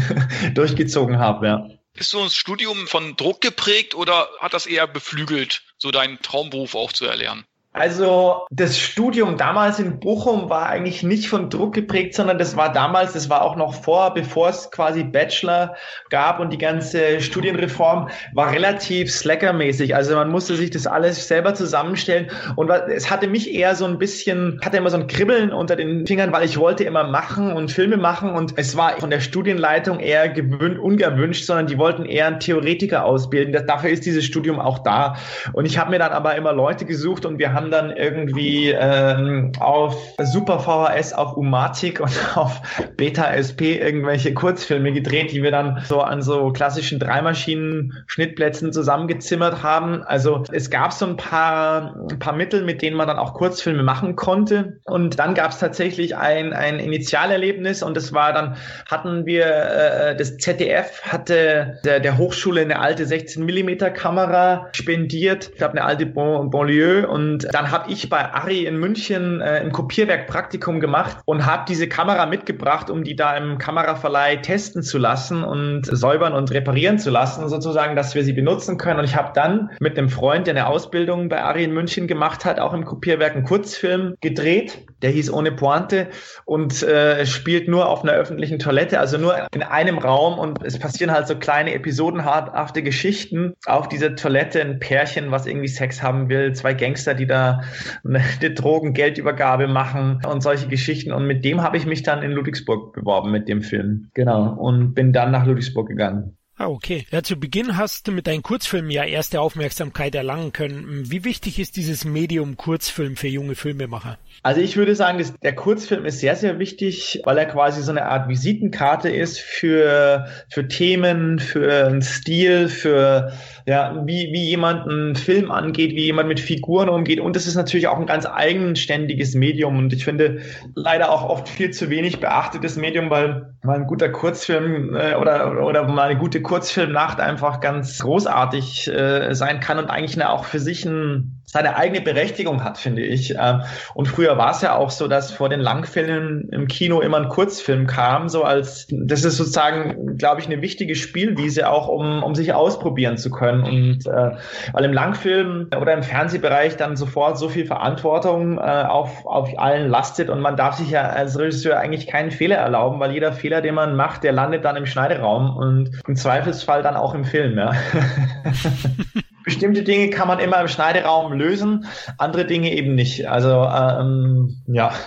[0.54, 1.46] durchgezogen habe.
[1.46, 1.68] Ja.
[1.96, 6.74] Ist so ein Studium von Druck geprägt oder hat das eher beflügelt, so deinen Traumberuf
[6.74, 7.44] auch zu erlernen?
[7.76, 12.72] Also das Studium damals in Bochum war eigentlich nicht von Druck geprägt, sondern das war
[12.72, 15.74] damals, das war auch noch vor, bevor es quasi Bachelor
[16.08, 19.92] gab und die ganze Studienreform war relativ slackermäßig.
[19.92, 23.98] Also man musste sich das alles selber zusammenstellen und es hatte mich eher so ein
[23.98, 27.72] bisschen, hatte immer so ein Kribbeln unter den Fingern, weil ich wollte immer machen und
[27.72, 32.28] Filme machen und es war von der Studienleitung eher gewünscht, ungewünscht, sondern die wollten eher
[32.28, 33.66] einen Theoretiker ausbilden.
[33.66, 35.16] Dafür ist dieses Studium auch da.
[35.52, 38.70] Und ich habe mir dann aber immer Leute gesucht und wir haben haben dann irgendwie
[38.70, 42.60] ähm, auf Super VHS, auf Umatic und auf
[42.96, 50.02] Beta SP irgendwelche Kurzfilme gedreht, die wir dann so an so klassischen Dreimaschinen-Schnittplätzen zusammengezimmert haben.
[50.02, 53.82] Also es gab so ein paar, ein paar Mittel, mit denen man dann auch Kurzfilme
[53.82, 54.80] machen konnte.
[54.84, 58.56] Und dann gab es tatsächlich ein, ein Initialerlebnis und das war dann,
[58.90, 65.50] hatten wir, äh, das ZDF hatte der, der Hochschule eine alte 16 Millimeter Kamera spendiert.
[65.52, 66.34] Ich glaube, eine alte bon.
[66.34, 71.64] Und dann habe ich bei Ari in München äh, im Kopierwerk Praktikum gemacht und habe
[71.68, 76.98] diese Kamera mitgebracht, um die da im Kameraverleih testen zu lassen und säubern und reparieren
[76.98, 78.98] zu lassen, sozusagen, dass wir sie benutzen können.
[78.98, 82.44] Und ich habe dann mit einem Freund, der eine Ausbildung bei Ari in München gemacht
[82.44, 84.86] hat, auch im Kopierwerk einen Kurzfilm gedreht.
[85.02, 86.08] Der hieß Ohne Pointe
[86.46, 90.78] und äh, spielt nur auf einer öffentlichen Toilette, also nur in einem Raum und es
[90.78, 94.60] passieren halt so kleine episodenhafte Geschichten auf dieser Toilette.
[94.62, 100.20] Ein Pärchen, was irgendwie Sex haben will, zwei Gangster, die da eine, eine Drogengeldübergabe machen
[100.28, 101.12] und solche Geschichten.
[101.12, 104.10] Und mit dem habe ich mich dann in Ludwigsburg beworben mit dem Film.
[104.14, 104.54] Genau.
[104.54, 106.36] Und bin dann nach Ludwigsburg gegangen.
[106.56, 107.04] Ah, okay.
[107.10, 111.10] Ja, zu Beginn hast du mit deinen Kurzfilmen ja erste Aufmerksamkeit erlangen können.
[111.10, 114.18] Wie wichtig ist dieses Medium Kurzfilm für junge Filmemacher?
[114.42, 117.90] Also ich würde sagen, dass der Kurzfilm ist sehr, sehr wichtig, weil er quasi so
[117.90, 123.32] eine Art Visitenkarte ist für, für Themen, für einen Stil, für
[123.66, 127.20] ja, wie, wie jemand einen Film angeht, wie jemand mit Figuren umgeht.
[127.20, 129.78] Und es ist natürlich auch ein ganz eigenständiges Medium.
[129.78, 130.42] Und ich finde
[130.74, 135.64] leider auch oft viel zu wenig beachtetes Medium, weil mal ein guter Kurzfilm äh, oder,
[135.64, 140.58] oder mal eine gute Kurzfilmnacht einfach ganz großartig äh, sein kann und eigentlich auch für
[140.60, 143.34] sich ein seine eigene Berechtigung hat, finde ich.
[143.38, 143.62] Ähm,
[143.94, 147.28] und früher war es ja auch so, dass vor den Langfilmen im Kino immer ein
[147.28, 152.34] Kurzfilm kam, so als, das ist sozusagen, glaube ich, eine wichtige Spielwiese auch, um, um
[152.34, 153.62] sich ausprobieren zu können.
[153.64, 154.36] Und äh,
[154.72, 159.88] weil im Langfilm oder im Fernsehbereich dann sofort so viel Verantwortung äh, auf, auf allen
[159.88, 163.60] lastet und man darf sich ja als Regisseur eigentlich keinen Fehler erlauben, weil jeder Fehler,
[163.60, 167.58] den man macht, der landet dann im Schneideraum und im Zweifelsfall dann auch im Film,
[167.58, 167.72] ja.
[169.44, 171.86] bestimmte Dinge kann man immer im Schneideraum lösen,
[172.18, 173.28] andere Dinge eben nicht.
[173.28, 174.94] Also ähm, ja.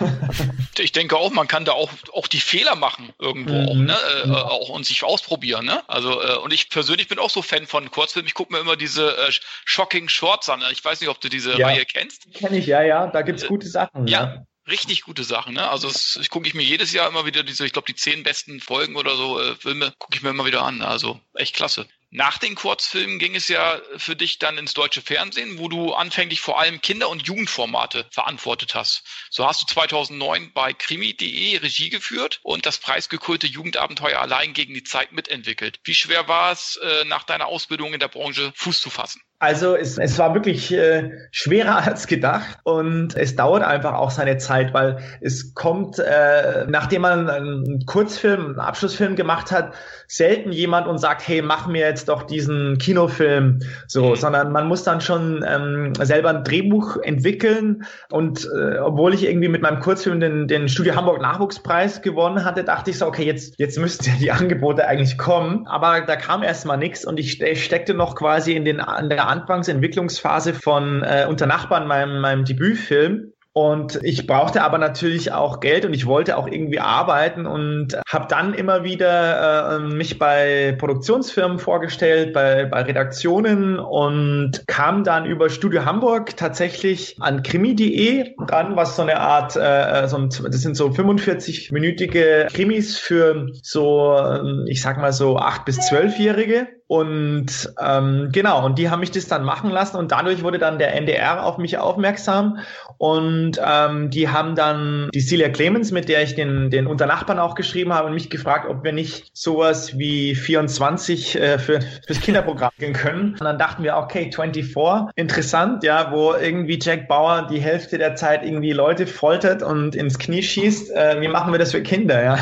[0.80, 3.68] Ich denke auch, man kann da auch auch die Fehler machen irgendwo mhm.
[3.68, 3.98] auch, ne?
[4.24, 4.46] Äh, ja.
[4.46, 5.66] auch und sich ausprobieren.
[5.66, 5.82] Ne?
[5.90, 8.28] Also äh, und ich persönlich bin auch so Fan von Kurzfilmen.
[8.28, 9.32] Ich gucke mir immer diese äh,
[9.66, 10.62] Shocking Shorts an.
[10.72, 11.66] Ich weiß nicht, ob du diese ja.
[11.66, 12.32] Reihe kennst.
[12.36, 13.08] Kenne ich ja, ja.
[13.08, 14.08] Da gibt's gute Sachen.
[14.08, 14.24] ja.
[14.24, 15.54] ja richtig gute Sachen.
[15.54, 15.68] Ne?
[15.68, 18.24] Also das, ich gucke ich mir jedes Jahr immer wieder diese, ich glaube die zehn
[18.24, 20.82] besten Folgen oder so äh, Filme gucke ich mir immer wieder an.
[20.82, 21.88] Also echt klasse.
[22.10, 26.40] Nach den Kurzfilmen ging es ja für dich dann ins deutsche Fernsehen, wo du anfänglich
[26.40, 29.04] vor allem Kinder- und Jugendformate verantwortet hast.
[29.30, 34.84] So hast du 2009 bei krimi.de Regie geführt und das preisgekrönte Jugendabenteuer allein gegen die
[34.84, 35.82] Zeit mitentwickelt.
[35.84, 39.22] Wie schwer war es, äh, nach deiner Ausbildung in der Branche Fuß zu fassen?
[39.40, 44.38] Also es, es war wirklich äh, schwerer als gedacht und es dauert einfach auch seine
[44.38, 49.74] Zeit, weil es kommt, äh, nachdem man einen Kurzfilm, einen Abschlussfilm gemacht hat,
[50.08, 54.16] selten jemand und sagt, hey, mach mir jetzt doch diesen Kinofilm so, mhm.
[54.16, 59.50] sondern man muss dann schon ähm, selber ein Drehbuch entwickeln und äh, obwohl ich irgendwie
[59.50, 63.60] mit meinem Kurzfilm den, den Studio Hamburg Nachwuchspreis gewonnen hatte, dachte ich so, okay, jetzt,
[63.60, 67.64] jetzt müssten ja die Angebote eigentlich kommen, aber da kam erstmal nichts und ich, ich
[67.64, 73.34] steckte noch quasi in den in der Anfangsentwicklungsphase von äh, Unter Nachbarn, meinem, meinem Debütfilm.
[73.58, 78.28] Und ich brauchte aber natürlich auch Geld und ich wollte auch irgendwie arbeiten und habe
[78.30, 85.50] dann immer wieder äh, mich bei Produktionsfirmen vorgestellt, bei, bei Redaktionen und kam dann über
[85.50, 90.78] Studio Hamburg tatsächlich an krimi.de ran, was so eine Art, äh, so ein, das sind
[90.78, 96.77] so 45-minütige Krimis für so, ähm, ich sag mal so acht bis zwölfjährige.
[96.88, 100.80] Und ähm, genau, und die haben mich das dann machen lassen und dadurch wurde dann
[100.80, 102.60] der NDR auf mich aufmerksam
[102.98, 107.54] und ähm, die haben dann die Celia Clemens, mit der ich den, den Unternachbarn auch
[107.54, 112.94] geschrieben habe, mich gefragt, ob wir nicht sowas wie 24 äh, für, fürs Kinderprogramm gehen
[112.94, 113.34] können.
[113.34, 118.16] Und dann dachten wir, okay, 24, interessant, ja, wo irgendwie Jack Bauer die Hälfte der
[118.16, 120.92] Zeit irgendwie Leute foltert und ins Knie schießt.
[120.92, 122.38] Äh, wie machen wir das für Kinder, ja?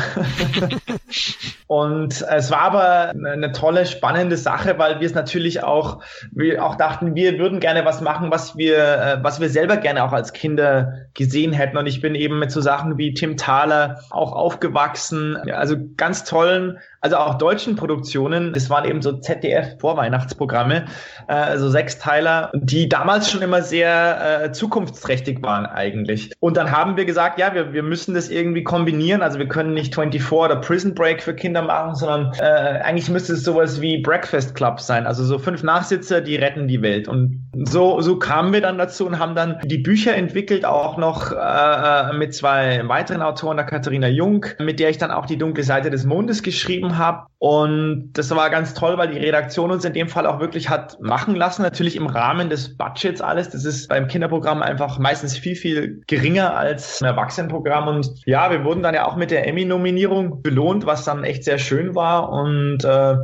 [1.66, 6.64] und es war aber eine tolle, spannende spannende Sache, weil wir es natürlich auch, wir
[6.64, 10.12] auch dachten, wir würden gerne was machen, was wir, äh, was wir selber gerne auch
[10.12, 11.76] als Kinder gesehen hätten.
[11.76, 15.36] Und ich bin eben mit so Sachen wie Tim Thaler auch aufgewachsen.
[15.50, 20.86] Also ganz tollen also auch deutschen Produktionen, das waren eben so ZDF-Vorweihnachtsprogramme,
[21.28, 26.32] äh, also Sechsteiler, die damals schon immer sehr äh, zukunftsträchtig waren eigentlich.
[26.40, 29.22] Und dann haben wir gesagt, ja, wir, wir müssen das irgendwie kombinieren.
[29.22, 33.34] Also wir können nicht 24 oder Prison Break für Kinder machen, sondern äh, eigentlich müsste
[33.34, 35.06] es sowas wie Breakfast Club sein.
[35.06, 37.06] Also so fünf Nachsitzer, die retten die Welt.
[37.06, 41.32] Und so, so kamen wir dann dazu und haben dann die Bücher entwickelt, auch noch
[41.32, 45.64] äh, mit zwei weiteren Autoren, der Katharina Jung, mit der ich dann auch die dunkle
[45.64, 47.26] Seite des Mondes geschrieben habe.
[47.38, 51.00] Und das war ganz toll, weil die Redaktion uns in dem Fall auch wirklich hat
[51.00, 51.62] machen lassen.
[51.62, 53.50] Natürlich im Rahmen des Budgets alles.
[53.50, 57.88] Das ist beim Kinderprogramm einfach meistens viel, viel geringer als ein Erwachsenenprogramm.
[57.88, 61.58] Und ja, wir wurden dann ja auch mit der Emmy-Nominierung belohnt, was dann echt sehr
[61.58, 62.30] schön war.
[62.30, 63.16] Und äh,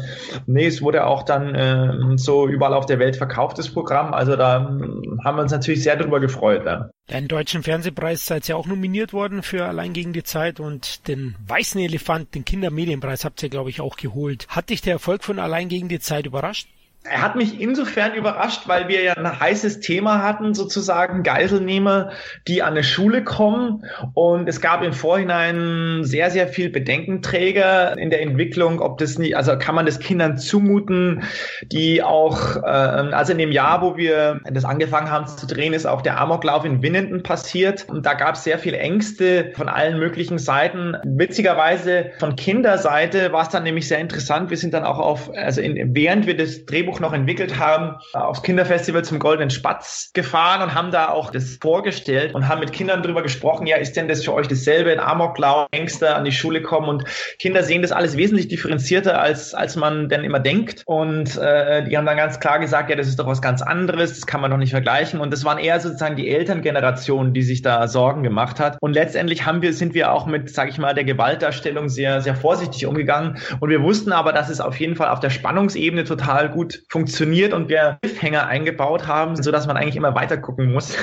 [0.46, 4.12] nee, es wurde auch dann äh, so überall auf der Welt verkauftes Programm.
[4.22, 6.64] Also da haben wir uns natürlich sehr darüber gefreut.
[6.64, 6.90] Ja.
[7.10, 11.34] Den deutschen Fernsehpreis seid ihr auch nominiert worden für Allein gegen die Zeit und den
[11.48, 14.46] Weißen Elefant, den Kindermedienpreis habt ihr, glaube ich, auch geholt.
[14.46, 16.68] Hat dich der Erfolg von Allein gegen die Zeit überrascht?
[17.04, 22.10] Er hat mich insofern überrascht, weil wir ja ein heißes Thema hatten, sozusagen Geiselnehmer,
[22.46, 23.84] die an eine Schule kommen.
[24.14, 29.36] Und es gab im Vorhinein sehr, sehr viel Bedenkenträger in der Entwicklung, ob das nicht,
[29.36, 31.24] also kann man das Kindern zumuten,
[31.64, 35.86] die auch, äh, also in dem Jahr, wo wir das angefangen haben zu drehen, ist
[35.86, 37.88] auch der Amoklauf in Winnenden passiert.
[37.88, 40.96] Und da gab es sehr viel Ängste von allen möglichen Seiten.
[41.04, 44.50] Witzigerweise von Kinderseite war es dann nämlich sehr interessant.
[44.50, 47.96] Wir sind dann auch auf, also in, während wir das Drehbuch Drehbuch noch entwickelt haben,
[48.12, 52.72] aufs Kinderfestival zum Goldenen Spatz gefahren und haben da auch das vorgestellt und haben mit
[52.72, 56.32] Kindern drüber gesprochen, ja, ist denn das für euch dasselbe, ein Amoklauf, Ängste an die
[56.32, 57.04] Schule kommen und
[57.38, 60.82] Kinder sehen das alles wesentlich differenzierter, als, als man denn immer denkt.
[60.86, 64.14] Und äh, die haben dann ganz klar gesagt, ja, das ist doch was ganz anderes,
[64.14, 65.20] das kann man doch nicht vergleichen.
[65.20, 68.76] Und das waren eher sozusagen die Elterngeneration, die sich da Sorgen gemacht hat.
[68.80, 72.36] Und letztendlich haben wir, sind wir auch mit, sage ich mal, der Gewaltdarstellung sehr, sehr
[72.36, 73.38] vorsichtig umgegangen.
[73.60, 77.52] Und wir wussten aber, dass es auf jeden Fall auf der Spannungsebene total gut funktioniert
[77.52, 80.96] und wir Cliffhanger eingebaut haben, so dass man eigentlich immer weiter gucken muss.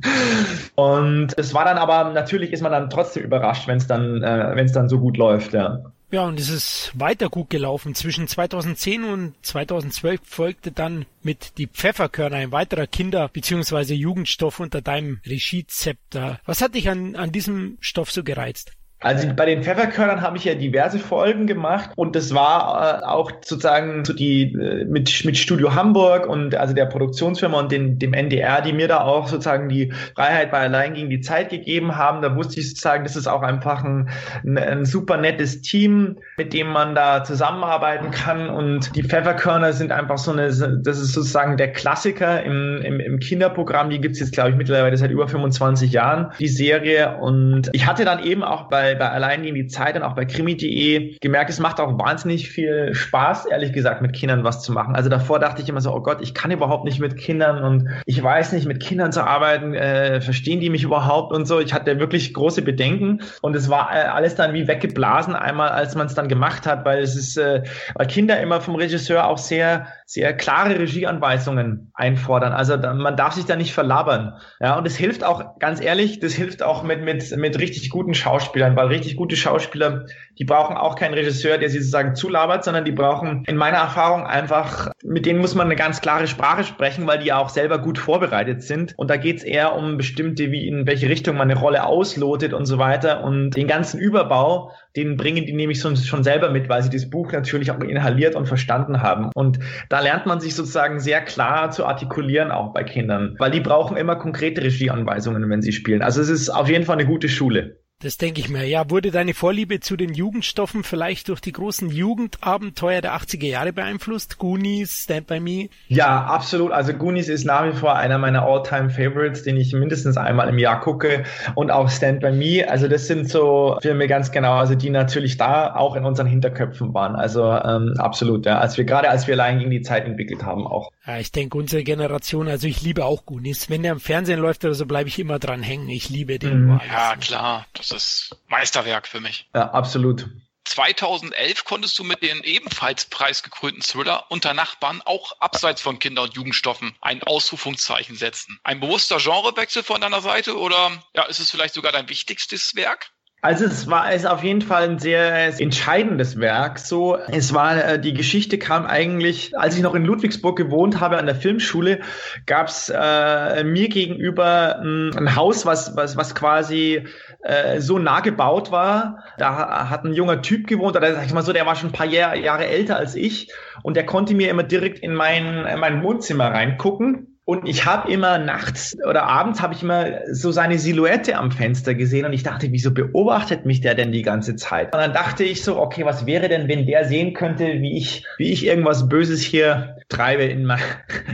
[0.74, 4.52] und es war dann aber, natürlich ist man dann trotzdem überrascht, wenn es dann, äh,
[4.54, 5.80] wenn es dann so gut läuft, ja.
[6.10, 7.94] Ja, und es ist weiter gut gelaufen.
[7.94, 13.92] Zwischen 2010 und 2012 folgte dann mit Die Pfefferkörner ein weiterer Kinder- bzw.
[13.92, 16.40] Jugendstoff unter deinem Regiezepter.
[16.46, 18.72] Was hat dich an, an diesem Stoff so gereizt?
[19.00, 23.30] Also bei den Pfefferkörnern habe ich ja diverse Folgen gemacht und das war äh, auch
[23.44, 28.12] sozusagen so die äh, mit mit Studio Hamburg und also der Produktionsfirma und den, dem
[28.12, 32.22] NDR, die mir da auch sozusagen die Freiheit bei allein gegen die Zeit gegeben haben.
[32.22, 34.08] Da wusste ich sozusagen, das ist auch einfach ein,
[34.44, 39.92] ein, ein super nettes Team, mit dem man da zusammenarbeiten kann und die Pfefferkörner sind
[39.92, 43.90] einfach so eine, das ist sozusagen der Klassiker im, im, im Kinderprogramm.
[43.90, 48.04] Die gibt's jetzt glaube ich mittlerweile seit über 25 Jahren die Serie und ich hatte
[48.04, 51.50] dann eben auch bei bei, bei Allein gegen die Zeit und auch bei krimi.de gemerkt,
[51.50, 54.94] es macht auch wahnsinnig viel Spaß, ehrlich gesagt, mit Kindern was zu machen.
[54.94, 57.88] Also davor dachte ich immer so, oh Gott, ich kann überhaupt nicht mit Kindern und
[58.06, 61.60] ich weiß nicht, mit Kindern zu arbeiten, äh, verstehen die mich überhaupt und so.
[61.60, 65.94] Ich hatte wirklich große Bedenken und es war äh, alles dann wie weggeblasen einmal, als
[65.94, 67.62] man es dann gemacht hat, weil es ist, äh,
[67.94, 72.54] weil Kinder immer vom Regisseur auch sehr, sehr klare Regieanweisungen einfordern.
[72.54, 74.38] Also da, man darf sich da nicht verlabern.
[74.58, 78.14] Ja, und es hilft auch, ganz ehrlich, das hilft auch mit, mit, mit richtig guten
[78.14, 80.06] Schauspielern, weil richtig gute Schauspieler,
[80.38, 84.26] die brauchen auch keinen Regisseur, der sie sozusagen zulabert, sondern die brauchen in meiner Erfahrung
[84.26, 87.78] einfach, mit denen muss man eine ganz klare Sprache sprechen, weil die ja auch selber
[87.78, 88.94] gut vorbereitet sind.
[88.96, 92.64] Und da geht's eher um bestimmte, wie in welche Richtung man eine Rolle auslotet und
[92.64, 93.24] so weiter.
[93.24, 97.30] Und den ganzen Überbau, den bringen die nämlich schon selber mit, weil sie das Buch
[97.30, 99.30] natürlich auch inhaliert und verstanden haben.
[99.34, 99.58] Und
[99.90, 103.96] da lernt man sich sozusagen sehr klar zu artikulieren, auch bei Kindern, weil die brauchen
[103.96, 106.02] immer konkrete Regieanweisungen, wenn sie spielen.
[106.02, 107.80] Also es ist auf jeden Fall eine gute Schule.
[108.00, 108.64] Das denke ich mir.
[108.64, 113.72] Ja, wurde deine Vorliebe zu den Jugendstoffen vielleicht durch die großen Jugendabenteuer der 80er Jahre
[113.72, 114.38] beeinflusst?
[114.38, 115.68] Goonies, Stand By Me?
[115.88, 116.70] Ja, absolut.
[116.70, 120.58] Also Goonies ist nach wie vor einer meiner All-Time Favorites, den ich mindestens einmal im
[120.58, 121.24] Jahr gucke.
[121.56, 122.70] Und auch Stand By Me.
[122.70, 126.94] Also das sind so Filme ganz genau, also die natürlich da auch in unseren Hinterköpfen
[126.94, 127.16] waren.
[127.16, 128.60] Also ähm, absolut, ja.
[128.60, 130.92] Als wir, gerade als wir allein gegen die Zeit entwickelt haben auch.
[131.04, 133.68] Ja, ich denke, unsere Generation, also ich liebe auch Goonies.
[133.68, 135.88] Wenn der im Fernsehen läuft oder so, bleibe ich immer dran hängen.
[135.88, 136.66] Ich liebe den.
[136.66, 136.80] Mhm.
[136.92, 137.66] Ja, klar.
[137.72, 139.48] Das das ist Meisterwerk für mich.
[139.54, 140.28] Ja, absolut.
[140.68, 146.34] 2011 konntest du mit dem ebenfalls preisgekrönten Thriller Unter Nachbarn auch abseits von Kinder- und
[146.34, 148.58] Jugendstoffen ein Ausrufungszeichen setzen.
[148.64, 153.10] Ein bewusster Genrewechsel von deiner Seite oder ja, ist es vielleicht sogar dein wichtigstes Werk?
[153.40, 156.80] Also es war es auf jeden Fall ein sehr entscheidendes Werk.
[156.80, 161.18] So, es war äh, die Geschichte kam eigentlich, als ich noch in Ludwigsburg gewohnt habe
[161.18, 162.00] an der Filmschule,
[162.46, 167.06] gab es äh, mir gegenüber mh, ein Haus, was was was quasi
[167.42, 169.24] äh, so nah gebaut war.
[169.38, 171.92] Da hat ein junger Typ gewohnt, oder sag ich mal so, der war schon ein
[171.92, 175.78] paar Jahr, Jahre älter als ich und der konnte mir immer direkt in mein in
[175.80, 180.78] mein Wohnzimmer reingucken Und ich habe immer nachts oder abends habe ich immer so seine
[180.78, 184.92] Silhouette am Fenster gesehen und ich dachte, wieso beobachtet mich der denn die ganze Zeit?
[184.92, 188.26] Und dann dachte ich so, okay, was wäre denn, wenn der sehen könnte, wie ich,
[188.36, 190.80] wie ich irgendwas Böses hier treibe in, mein,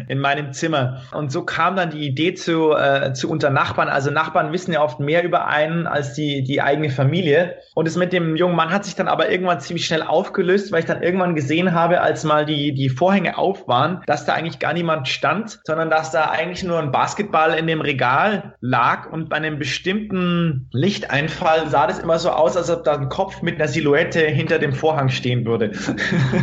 [0.08, 1.02] in meinem Zimmer.
[1.12, 3.88] Und so kam dann die Idee zu, äh, zu unter Nachbarn.
[3.88, 7.56] Also Nachbarn wissen ja oft mehr über einen als die, die eigene Familie.
[7.74, 10.80] Und es mit dem jungen Mann hat sich dann aber irgendwann ziemlich schnell aufgelöst, weil
[10.80, 14.58] ich dann irgendwann gesehen habe, als mal die, die Vorhänge auf waren, dass da eigentlich
[14.58, 19.28] gar niemand stand, sondern dass da eigentlich nur ein Basketball in dem Regal lag und
[19.28, 23.56] bei einem bestimmten Lichteinfall sah das immer so aus, als ob da ein Kopf mit
[23.56, 25.72] einer Silhouette hinter dem Vorhang stehen würde.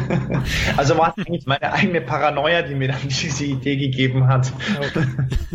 [0.77, 4.51] also war es eigentlich meine eigene Paranoia, die mir dann diese Idee gegeben hat.
[4.77, 5.05] Okay.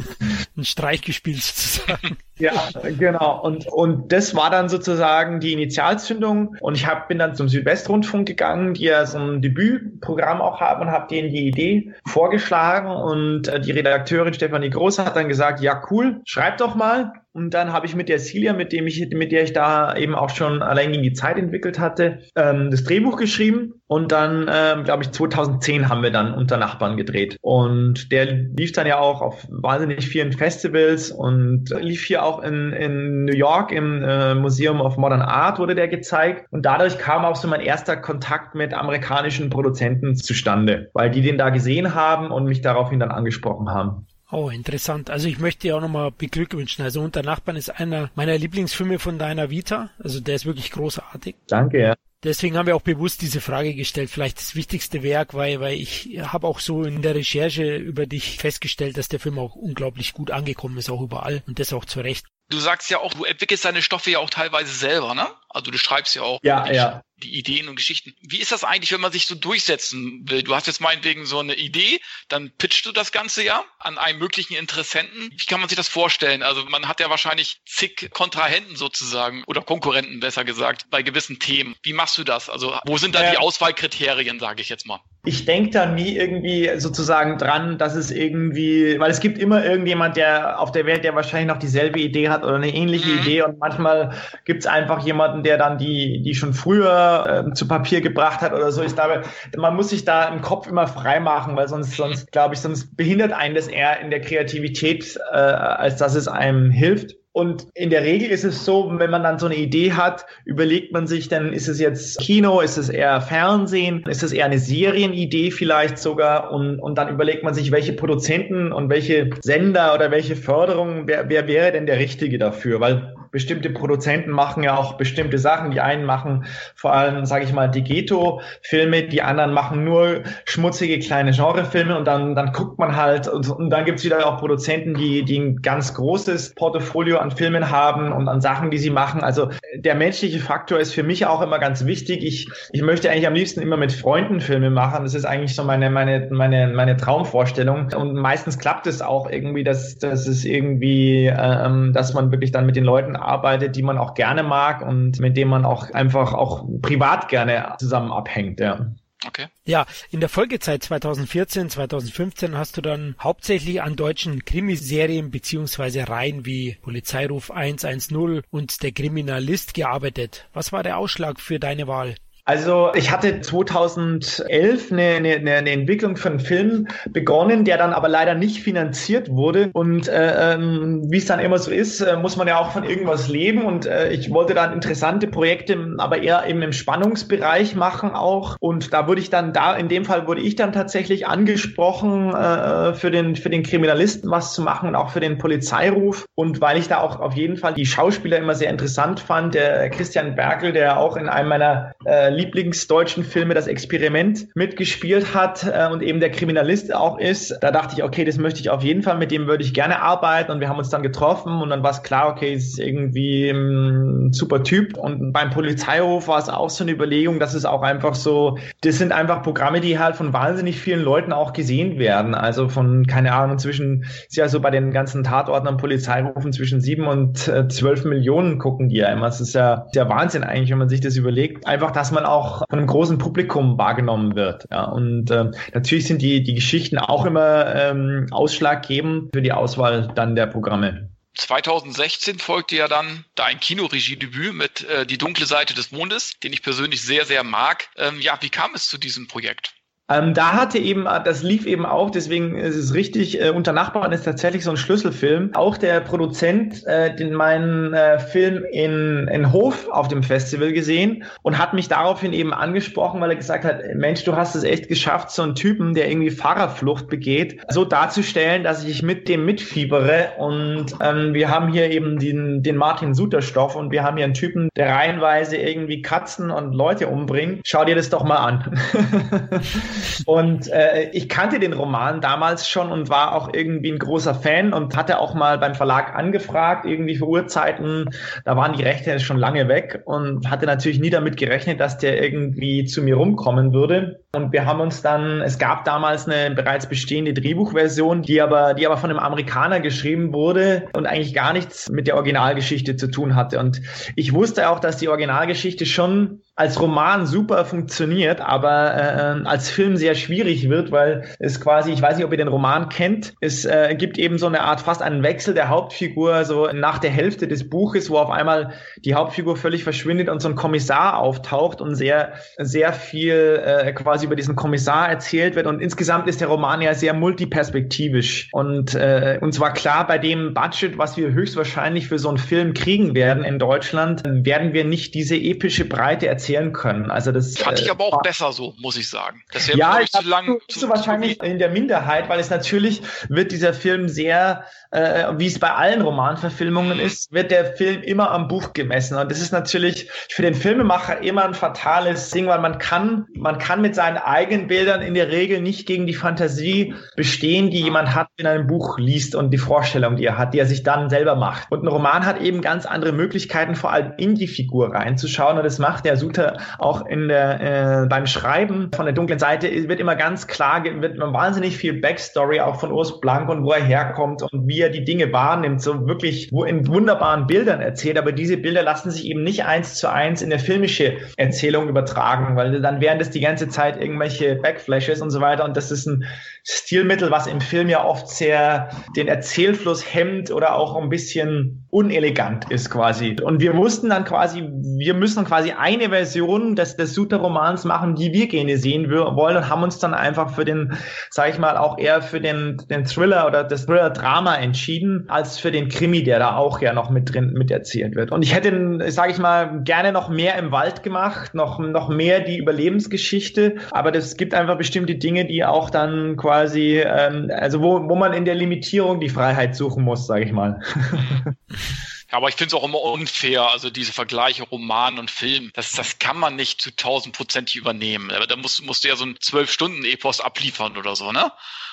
[0.57, 2.17] Ein Streich gespielt sozusagen.
[2.38, 2.53] Ja,
[2.99, 3.40] genau.
[3.42, 6.57] Und, und das war dann sozusagen die Initialzündung.
[6.61, 10.83] Und ich hab, bin dann zum Südwestrundfunk gegangen, die ja so ein Debütprogramm auch haben
[10.83, 12.90] und habe denen die Idee vorgeschlagen.
[12.90, 17.12] Und äh, die Redakteurin Stefanie Groß hat dann gesagt, ja cool, schreib doch mal.
[17.37, 20.14] Und dann habe ich mit der Celia, mit dem ich, mit der ich da eben
[20.14, 23.75] auch schon allein gegen die Zeit entwickelt hatte, ähm, das Drehbuch geschrieben.
[23.87, 27.37] Und dann, ähm, glaube ich, 2010 haben wir dann unter Nachbarn gedreht.
[27.42, 32.73] Und der lief dann ja auch auf wahnsinnig vielen Festivals und lief hier auch in,
[32.73, 36.47] in New York im äh, Museum of Modern Art wurde der gezeigt.
[36.51, 41.39] Und dadurch kam auch so mein erster Kontakt mit amerikanischen Produzenten zustande, weil die den
[41.39, 44.07] da gesehen haben und mich daraufhin dann angesprochen haben.
[44.31, 45.09] Oh, interessant.
[45.09, 46.85] Also ich möchte dir auch nochmal beglückwünschen.
[46.85, 49.91] Also Unter Nachbarn ist einer meiner Lieblingsfilme von deiner Vita.
[50.03, 51.37] Also der ist wirklich großartig.
[51.47, 51.95] Danke, ja.
[52.25, 54.11] Deswegen haben wir auch bewusst diese Frage gestellt.
[54.11, 58.39] Vielleicht das wichtigste Werk, weil, weil ich habe auch so in der Recherche über dich
[58.39, 61.43] festgestellt, dass der Film auch unglaublich gut angekommen ist, auch überall.
[61.47, 62.27] Und das auch zu Recht.
[62.49, 65.29] Du sagst ja auch, du entwickelst deine Stoffe ja auch teilweise selber, ne?
[65.57, 67.03] Also du schreibst ja auch ja, ja.
[67.16, 68.14] die Ideen und Geschichten.
[68.21, 70.42] Wie ist das eigentlich, wenn man sich so durchsetzen will?
[70.42, 74.19] Du hast jetzt meinetwegen so eine Idee, dann pitchst du das Ganze ja an einen
[74.19, 75.31] möglichen Interessenten.
[75.35, 76.42] Wie kann man sich das vorstellen?
[76.42, 81.75] Also man hat ja wahrscheinlich zig Kontrahenten sozusagen oder Konkurrenten besser gesagt bei gewissen Themen.
[81.83, 82.51] Wie machst du das?
[82.51, 85.01] Also wo sind da äh, die Auswahlkriterien, sage ich jetzt mal?
[85.27, 90.16] ich denke da nie irgendwie sozusagen dran, dass es irgendwie, weil es gibt immer irgendjemand,
[90.16, 93.19] der auf der Welt, der wahrscheinlich noch dieselbe Idee hat oder eine ähnliche mhm.
[93.19, 94.14] Idee und manchmal
[94.45, 98.53] gibt es einfach jemanden, der dann die, die schon früher äh, zu Papier gebracht hat
[98.53, 98.83] oder so.
[98.83, 99.23] Ich glaube,
[99.57, 102.97] man muss sich da im Kopf immer frei machen, weil sonst, sonst glaube ich, sonst
[102.97, 107.15] behindert einen das eher in der Kreativität, äh, als dass es einem hilft.
[107.31, 110.95] Und in der Regel ist es so, wenn man dann so eine Idee hat, überlegt
[110.95, 114.59] man sich dann, ist es jetzt Kino, ist es eher Fernsehen, ist es eher eine
[114.59, 120.11] Serienidee vielleicht sogar und, und dann überlegt man sich, welche Produzenten und welche Sender oder
[120.11, 122.81] welche Förderung, wer, wer wäre denn der Richtige dafür?
[122.81, 125.71] Weil bestimmte Produzenten machen ja auch bestimmte Sachen.
[125.71, 130.99] Die einen machen vor allem, sage ich mal, die Ghetto-Filme, die anderen machen nur schmutzige
[130.99, 134.95] kleine Genrefilme und dann, dann guckt man halt und, und dann gibt's wieder auch Produzenten,
[134.95, 139.23] die, die ein ganz großes Portfolio an Filmen haben und an Sachen, die sie machen.
[139.23, 142.25] Also der menschliche Faktor ist für mich auch immer ganz wichtig.
[142.25, 145.05] Ich, ich möchte eigentlich am liebsten immer mit Freunden Filme machen.
[145.05, 147.93] Das ist eigentlich so meine, meine, meine, meine Traumvorstellung.
[147.95, 152.67] Und meistens klappt es auch irgendwie, dass, dass es irgendwie, ähm, dass man wirklich dann
[152.67, 156.33] mit den Leuten arbeitet, die man auch gerne mag und mit dem man auch einfach
[156.33, 158.93] auch privat gerne zusammen abhängt, ja.
[159.27, 159.47] Okay.
[159.65, 166.47] Ja, in der Folgezeit 2014, 2015 hast du dann hauptsächlich an deutschen Krimiserien beziehungsweise Reihen
[166.47, 170.49] wie Polizeiruf 110 und Der Kriminalist gearbeitet.
[170.53, 172.15] Was war der Ausschlag für deine Wahl?
[172.49, 178.09] Also ich hatte 2011 eine, eine, eine Entwicklung für einen Film begonnen, der dann aber
[178.09, 179.71] leider nicht finanziert wurde.
[179.73, 182.85] Und äh, ähm, wie es dann immer so ist, äh, muss man ja auch von
[182.85, 183.65] irgendwas leben.
[183.65, 188.57] Und äh, ich wollte dann interessante Projekte, aber eher eben im Spannungsbereich machen auch.
[188.61, 192.95] Und da wurde ich dann da, in dem Fall wurde ich dann tatsächlich angesprochen, äh,
[192.95, 196.27] für den für den Kriminalisten was zu machen und auch für den Polizeiruf.
[196.37, 199.91] Und weil ich da auch auf jeden Fall die Schauspieler immer sehr interessant fand, der
[199.91, 205.88] Christian Berkel, der auch in einem meiner äh, Lieblingsdeutschen Filme das Experiment mitgespielt hat äh,
[205.90, 209.03] und eben der Kriminalist auch ist, da dachte ich, okay, das möchte ich auf jeden
[209.03, 211.83] Fall, mit dem würde ich gerne arbeiten und wir haben uns dann getroffen und dann
[211.83, 216.70] war es klar, okay, ist irgendwie ein super Typ und beim Polizeiruf war es auch
[216.70, 220.33] so eine Überlegung, dass es auch einfach so, das sind einfach Programme, die halt von
[220.33, 224.70] wahnsinnig vielen Leuten auch gesehen werden, also von, keine Ahnung, zwischen, ist ja so bei
[224.70, 229.27] den ganzen Tatorten und Polizeirufen zwischen sieben und äh, zwölf Millionen gucken die ja immer,
[229.27, 232.59] es ist ja der Wahnsinn eigentlich, wenn man sich das überlegt, einfach, dass man auch
[232.69, 234.67] von einem großen Publikum wahrgenommen wird.
[234.71, 240.12] Ja, und äh, natürlich sind die, die Geschichten auch immer ähm, ausschlaggebend für die Auswahl
[240.15, 241.11] dann der Programme.
[241.37, 246.62] 2016 folgte ja dann dein Kinoregiedebüt mit äh, Die dunkle Seite des Mondes, den ich
[246.62, 247.89] persönlich sehr, sehr mag.
[247.97, 249.76] Ähm, ja, wie kam es zu diesem Projekt?
[250.09, 254.12] Ähm, da hatte eben, das lief eben auch, deswegen ist es richtig, äh, Unter Nachbarn
[254.12, 255.51] ist tatsächlich so ein Schlüsselfilm.
[255.55, 261.24] Auch der Produzent, äh, den meinen äh, Film in, in Hof auf dem Festival gesehen
[261.43, 264.87] und hat mich daraufhin eben angesprochen, weil er gesagt hat, Mensch, du hast es echt
[264.89, 270.35] geschafft, so einen Typen, der irgendwie Fahrerflucht begeht, so darzustellen, dass ich mit dem mitfiebere.
[270.39, 274.35] Und ähm, wir haben hier eben den, den Martin Suterstoff und wir haben hier einen
[274.35, 277.62] Typen, der reihenweise irgendwie Katzen und Leute umbringt.
[277.64, 278.78] Schau dir das doch mal an.
[280.26, 284.72] Und äh, ich kannte den Roman damals schon und war auch irgendwie ein großer Fan
[284.72, 288.11] und hatte auch mal beim Verlag angefragt, irgendwie für Uhrzeiten.
[288.44, 292.22] Da waren die Rechte schon lange weg und hatte natürlich nie damit gerechnet, dass der
[292.22, 294.20] irgendwie zu mir rumkommen würde.
[294.34, 298.86] Und wir haben uns dann, es gab damals eine bereits bestehende Drehbuchversion, die aber, die
[298.86, 303.34] aber von einem Amerikaner geschrieben wurde und eigentlich gar nichts mit der Originalgeschichte zu tun
[303.34, 303.59] hatte.
[303.59, 303.80] Und
[304.14, 309.86] ich wusste auch, dass die Originalgeschichte schon als Roman super funktioniert, aber äh, als Film
[309.95, 313.66] sehr schwierig wird, weil es quasi, ich weiß nicht, ob ihr den Roman kennt, es
[313.66, 317.47] äh, gibt eben so eine Art fast einen Wechsel der Hauptfigur so nach der Hälfte
[317.47, 318.72] des Buches, wo auf einmal
[319.05, 324.24] die Hauptfigur völlig verschwindet und so ein Kommissar auftaucht und sehr, sehr viel äh, quasi
[324.24, 329.39] über diesen Kommissar erzählt wird und insgesamt ist der Roman ja sehr multiperspektivisch und äh,
[329.43, 333.45] uns war klar, bei dem Budget, was wir höchstwahrscheinlich für so einen Film kriegen werden
[333.45, 337.11] in Deutschland, werden wir nicht diese epische Breite erzählen erzählen können.
[337.11, 339.43] Also das fand ich äh, aber auch besser so, muss ich sagen.
[339.53, 340.59] Das wäre ja, ich zu lang.
[340.66, 345.47] Bist du wahrscheinlich in der Minderheit, weil es natürlich wird dieser Film sehr, äh, wie
[345.47, 349.16] es bei allen Romanverfilmungen ist, wird der Film immer am Buch gemessen.
[349.18, 353.59] Und das ist natürlich für den Filmemacher immer ein fatales Ding, weil man kann, man
[353.59, 358.14] kann mit seinen eigenen Bildern in der Regel nicht gegen die Fantasie bestehen, die jemand
[358.14, 361.11] hat, in einem Buch liest und die Vorstellung, die er hat, die er sich dann
[361.11, 361.70] selber macht.
[361.70, 365.59] Und ein Roman hat eben ganz andere Möglichkeiten, vor allem in die Figur reinzuschauen.
[365.59, 369.66] Und das macht der Suter auch in der, äh, beim Schreiben von der dunklen Seite
[369.89, 373.85] wird immer ganz klar, wird wahnsinnig viel Backstory auch von Urs Blank und wo er
[373.85, 378.19] herkommt und wie er die Dinge wahrnimmt, so wirklich wo in wunderbaren Bildern erzählt.
[378.19, 382.57] Aber diese Bilder lassen sich eben nicht eins zu eins in der filmische Erzählung übertragen,
[382.57, 385.64] weil dann wären das die ganze Zeit irgendwelche Backflashes und so weiter.
[385.64, 386.25] Und das ist ein
[386.62, 392.71] Stilmittel, was im Film ja oft sehr den Erzählfluss hemmt oder auch ein bisschen unelegant
[392.71, 393.37] ist quasi.
[393.43, 398.33] Und wir mussten dann quasi, wir müssen quasi eine Version des, des Suter-Romans machen, die
[398.33, 400.97] wir gerne sehen wollen und haben uns dann einfach für den,
[401.31, 405.71] sag ich mal, auch eher für den, den Thriller oder das Thriller-Drama entschieden, als für
[405.71, 408.33] den Krimi, der da auch ja noch mit drin mit erzählt wird.
[408.33, 412.41] Und ich hätte, sag ich mal, gerne noch mehr im Wald gemacht, noch, noch mehr
[412.41, 418.09] die Überlebensgeschichte, aber das gibt einfach bestimmte Dinge, die auch dann quasi, ähm, also wo,
[418.09, 420.81] wo man in der Limitierung die Freiheit suchen muss, sage ich mal.
[422.37, 426.18] Aber ich finde es auch immer unfair, also diese Vergleiche Roman und Film, das, das
[426.18, 428.28] kann man nicht zu tausendprozentig übernehmen.
[428.28, 431.51] Da musst, musst du ja so ein Zwölf-Stunden-Epos abliefern oder so, ne?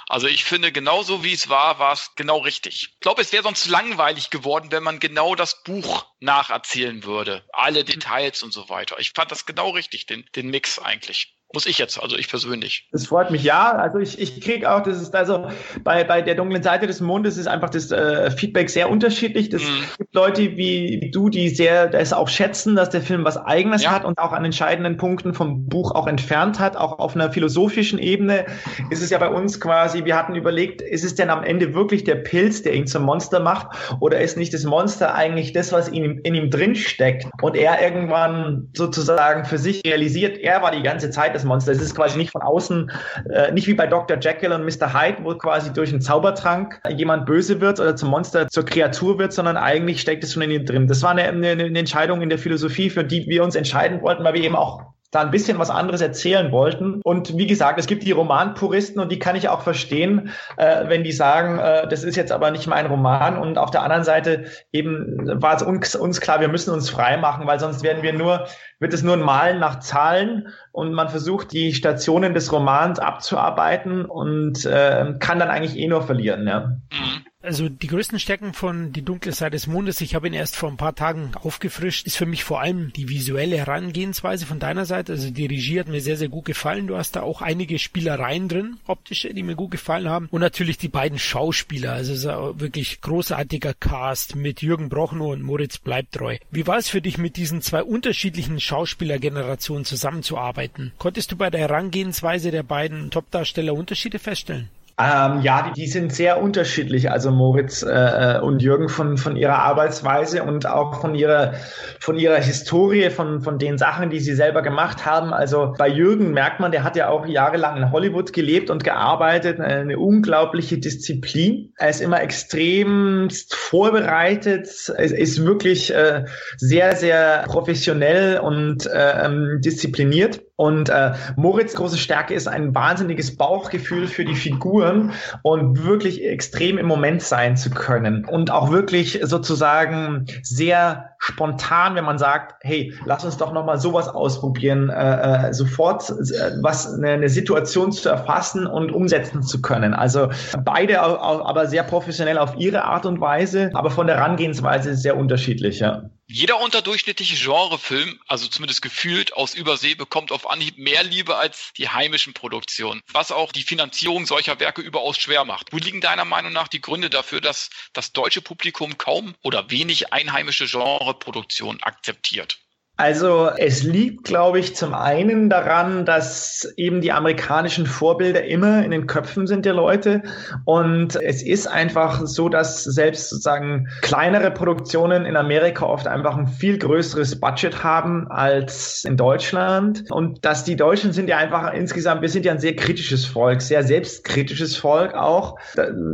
[0.10, 2.90] Also ich finde, genauso wie es war, war es genau richtig.
[2.92, 7.48] Ich glaube, es wäre sonst langweilig geworden, wenn man genau das Buch nacherzählen würde.
[7.54, 9.00] Alle Details und so weiter.
[9.00, 11.33] Ich fand das genau richtig, den, den Mix eigentlich.
[11.54, 12.88] Muss ich jetzt, also ich persönlich.
[12.92, 13.74] Das freut mich, ja.
[13.74, 15.50] Also ich, ich kriege auch, das ist also
[15.84, 19.54] bei, bei der dunklen Seite des Mondes ist einfach das äh, Feedback sehr unterschiedlich.
[19.54, 19.84] Es mhm.
[20.00, 23.92] gibt Leute wie, du, die sehr das auch schätzen, dass der Film was Eigenes ja.
[23.92, 26.76] hat und auch an entscheidenden Punkten vom Buch auch entfernt hat.
[26.76, 28.48] Auch auf einer philosophischen Ebene
[28.90, 32.04] ist es ja bei uns quasi, wir hatten überlegt, ist es denn am Ende wirklich
[32.04, 33.68] der Pilz, der ihn zum Monster macht?
[34.00, 37.28] Oder ist nicht das Monster eigentlich das, was in, in ihm drin steckt?
[37.44, 41.72] Und er irgendwann sozusagen für sich realisiert, er war die ganze Zeit das das Monster.
[41.72, 42.92] Es ist quasi nicht von außen,
[43.32, 44.18] äh, nicht wie bei Dr.
[44.20, 44.94] Jekyll und Mr.
[44.94, 49.34] Hyde, wo quasi durch einen Zaubertrank jemand böse wird oder zum Monster, zur Kreatur wird,
[49.34, 50.88] sondern eigentlich steckt es schon in ihm drin.
[50.88, 54.24] Das war eine, eine, eine Entscheidung in der Philosophie, für die wir uns entscheiden wollten,
[54.24, 57.02] weil wir eben auch da ein bisschen was anderes erzählen wollten.
[57.04, 61.04] Und wie gesagt, es gibt die Romanpuristen und die kann ich auch verstehen, äh, wenn
[61.04, 63.38] die sagen, äh, das ist jetzt aber nicht mein Roman.
[63.38, 67.18] Und auf der anderen Seite eben war es uns, uns klar, wir müssen uns frei
[67.18, 68.48] machen, weil sonst werden wir nur,
[68.80, 74.06] wird es nur ein Malen nach Zahlen und man versucht die Stationen des Romans abzuarbeiten
[74.06, 76.48] und äh, kann dann eigentlich eh nur verlieren.
[76.48, 76.60] Ja.
[76.92, 77.33] Mhm.
[77.44, 80.70] Also die größten Stärken von Die dunkle Seite des Mondes, ich habe ihn erst vor
[80.70, 85.12] ein paar Tagen aufgefrischt, ist für mich vor allem die visuelle Herangehensweise von deiner Seite.
[85.12, 86.88] Also die Regie hat mir sehr, sehr gut gefallen.
[86.88, 90.30] Du hast da auch einige Spielereien drin, optische, die mir gut gefallen haben.
[90.32, 91.92] Und natürlich die beiden Schauspieler.
[91.92, 96.38] Also es ist ein wirklich großartiger Cast mit Jürgen Brochnow und Moritz Bleibtreu.
[96.50, 100.94] Wie war es für dich, mit diesen zwei unterschiedlichen Schauspielergenerationen zusammenzuarbeiten?
[100.98, 104.70] Konntest du bei der Herangehensweise der beiden Topdarsteller Unterschiede feststellen?
[105.04, 109.60] Ähm, ja, die, die, sind sehr unterschiedlich, also Moritz äh, und Jürgen von, von ihrer
[109.60, 111.56] Arbeitsweise und auch von ihrer,
[112.00, 115.34] von ihrer Historie, von, von den Sachen, die sie selber gemacht haben.
[115.34, 119.60] Also bei Jürgen merkt man, der hat ja auch jahrelang in Hollywood gelebt und gearbeitet,
[119.60, 121.74] eine unglaubliche Disziplin.
[121.78, 126.24] Er ist immer extrem vorbereitet, es ist wirklich äh,
[126.56, 130.42] sehr, sehr professionell und äh, ähm, diszipliniert.
[130.56, 136.78] Und äh, Moritz große Stärke ist ein wahnsinniges Bauchgefühl für die Figuren und wirklich extrem
[136.78, 142.94] im Moment sein zu können und auch wirklich sozusagen sehr spontan, wenn man sagt, hey,
[143.06, 147.92] lass uns doch noch mal sowas ausprobieren, äh, äh, sofort äh, was eine, eine Situation
[147.92, 149.96] zu erfassen und umsetzen zu können.
[149.96, 150.30] Also
[150.64, 155.80] beide aber sehr professionell auf ihre Art und Weise, aber von der Herangehensweise sehr unterschiedlich.
[155.80, 156.04] Ja.
[156.26, 161.90] Jeder unterdurchschnittliche Genrefilm, also zumindest gefühlt aus Übersee, bekommt auf Anhieb mehr Liebe als die
[161.90, 165.74] heimischen Produktionen, was auch die Finanzierung solcher Werke überaus schwer macht.
[165.74, 170.14] Wo liegen deiner Meinung nach die Gründe dafür, dass das deutsche Publikum kaum oder wenig
[170.14, 172.63] einheimische Genreproduktionen akzeptiert?
[173.04, 178.92] Also es liegt, glaube ich, zum einen daran, dass eben die amerikanischen Vorbilder immer in
[178.92, 180.24] den Köpfen sind der Leute.
[180.64, 186.48] Und es ist einfach so, dass selbst sozusagen kleinere Produktionen in Amerika oft einfach ein
[186.48, 190.06] viel größeres Budget haben als in Deutschland.
[190.10, 193.62] Und dass die Deutschen sind ja einfach insgesamt, wir sind ja ein sehr kritisches Volk,
[193.62, 195.58] sehr selbstkritisches Volk auch,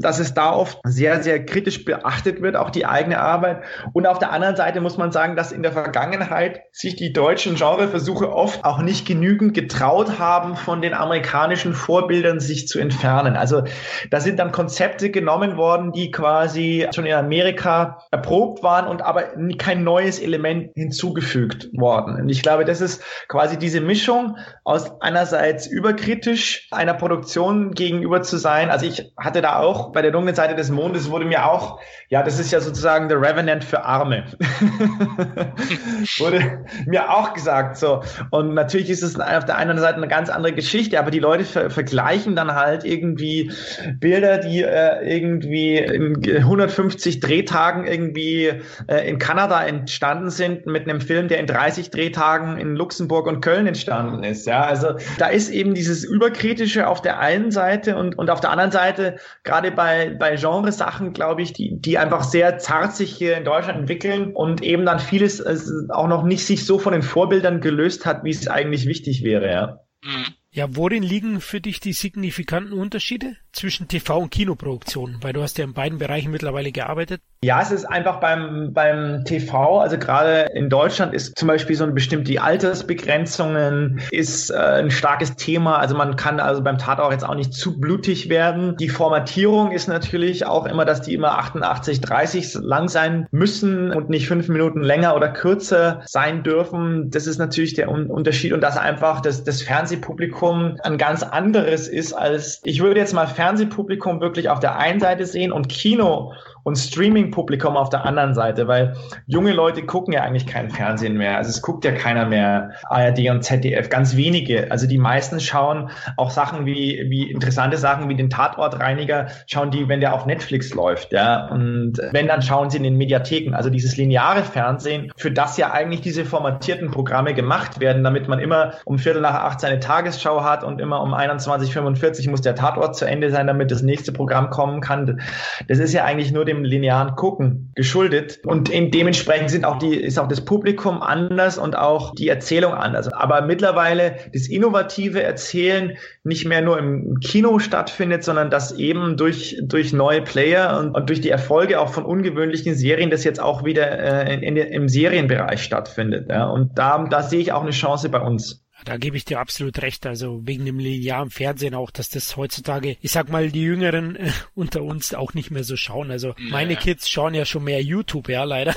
[0.02, 3.62] dass es da oft sehr, sehr kritisch beachtet wird, auch die eigene Arbeit.
[3.94, 7.56] Und auf der anderen Seite muss man sagen, dass in der Vergangenheit sich die deutschen
[7.56, 13.36] Genreversuche oft auch nicht genügend getraut haben, von den amerikanischen Vorbildern sich zu entfernen.
[13.36, 13.64] Also
[14.12, 19.34] da sind dann Konzepte genommen worden, die quasi schon in Amerika erprobt waren und aber
[19.58, 22.16] kein neues Element hinzugefügt worden.
[22.16, 28.38] Und ich glaube, das ist quasi diese Mischung aus einerseits überkritisch einer Produktion gegenüber zu
[28.38, 28.70] sein.
[28.70, 32.24] Also ich hatte da auch bei der dunklen Seite des Mondes wurde mir auch, ja,
[32.24, 34.24] das ist ja sozusagen The Revenant für Arme.
[36.20, 37.78] wurde, mir auch gesagt.
[37.78, 38.04] So.
[38.32, 41.44] Und natürlich ist es auf der einen Seite eine ganz andere Geschichte, aber die Leute
[41.44, 43.52] ver vergleichen dann halt irgendwie
[44.00, 48.52] Bilder, die äh, irgendwie in 150 Drehtagen irgendwie
[48.88, 53.42] äh, in Kanada entstanden sind, mit einem Film, der in 30 Drehtagen in Luxemburg und
[53.42, 54.46] Köln entstanden ist.
[54.46, 58.52] Ja, also da ist eben dieses Überkritische auf der einen Seite und, und auf der
[58.52, 63.38] anderen Seite, gerade bei, bei Genresachen, glaube ich, die, die einfach sehr zart sich hier
[63.38, 65.58] in Deutschland entwickeln und eben dann vieles äh,
[65.90, 69.50] auch noch nicht sich so von den Vorbildern gelöst hat, wie es eigentlich wichtig wäre,
[69.50, 69.80] ja.
[70.04, 70.36] Mhm.
[70.52, 75.18] Ja, worin liegen für dich die signifikanten Unterschiede zwischen TV und Kinoproduktion?
[75.22, 77.22] Weil du hast ja in beiden Bereichen mittlerweile gearbeitet.
[77.44, 81.84] Ja, es ist einfach beim, beim TV, also gerade in Deutschland ist zum Beispiel so
[81.84, 85.78] eine bestimmte Altersbegrenzungen ist äh, ein starkes Thema.
[85.78, 88.76] Also man kann also beim Tatort jetzt auch nicht zu blutig werden.
[88.78, 94.10] Die Formatierung ist natürlich auch immer, dass die immer 88, 30 lang sein müssen und
[94.10, 97.12] nicht fünf Minuten länger oder kürzer sein dürfen.
[97.12, 101.88] Das ist natürlich der Un Unterschied und dass einfach das, das Fernsehpublikum ein ganz anderes
[101.88, 106.34] ist als, ich würde jetzt mal Fernsehpublikum wirklich auf der einen Seite sehen und Kino
[106.64, 108.96] und Streaming-Publikum auf der anderen Seite, weil
[109.26, 111.38] junge Leute gucken ja eigentlich kein Fernsehen mehr.
[111.38, 114.72] Also es guckt ja keiner mehr ARD und ZDF, ganz wenige.
[114.72, 119.88] Also die meisten schauen auch Sachen wie, wie interessante Sachen wie den Tatortreiniger, schauen die,
[119.88, 121.48] wenn der auf Netflix läuft, ja.
[121.48, 123.54] Und wenn, dann schauen sie in den Mediatheken.
[123.56, 128.40] Also dieses lineare Fernsehen, für das ja eigentlich diese formatierten Programme gemacht werden, damit man
[128.40, 132.96] immer um Viertel nach acht seine Tagesschau hat und immer um 21.45 muss der Tatort
[132.96, 135.22] zu Ende sein, damit das nächste Programm kommen kann.
[135.68, 138.40] Das ist ja eigentlich nur dem linearen Gucken geschuldet.
[138.46, 143.08] Und dementsprechend sind auch die, ist auch das Publikum anders und auch die Erzählung anders.
[143.08, 149.58] Aber mittlerweile das innovative Erzählen nicht mehr nur im Kino stattfindet, sondern dass eben durch,
[149.64, 153.64] durch neue Player und, und durch die Erfolge auch von ungewöhnlichen Serien das jetzt auch
[153.64, 156.30] wieder äh, in, in, im Serienbereich stattfindet.
[156.30, 156.48] Ja.
[156.48, 158.66] Und da, da sehe ich auch eine Chance bei uns.
[158.86, 160.06] Da gebe ich dir absolut recht.
[160.06, 164.32] Also wegen dem linearen Fernsehen auch, dass das heutzutage, ich sag mal, die Jüngeren äh,
[164.56, 166.12] unter uns auch nicht mehr so schauen.
[166.12, 168.74] Also meine Kids schauen ja schon mehr YouTube, ja, leider.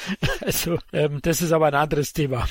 [0.44, 2.46] also ähm, das ist aber ein anderes Thema.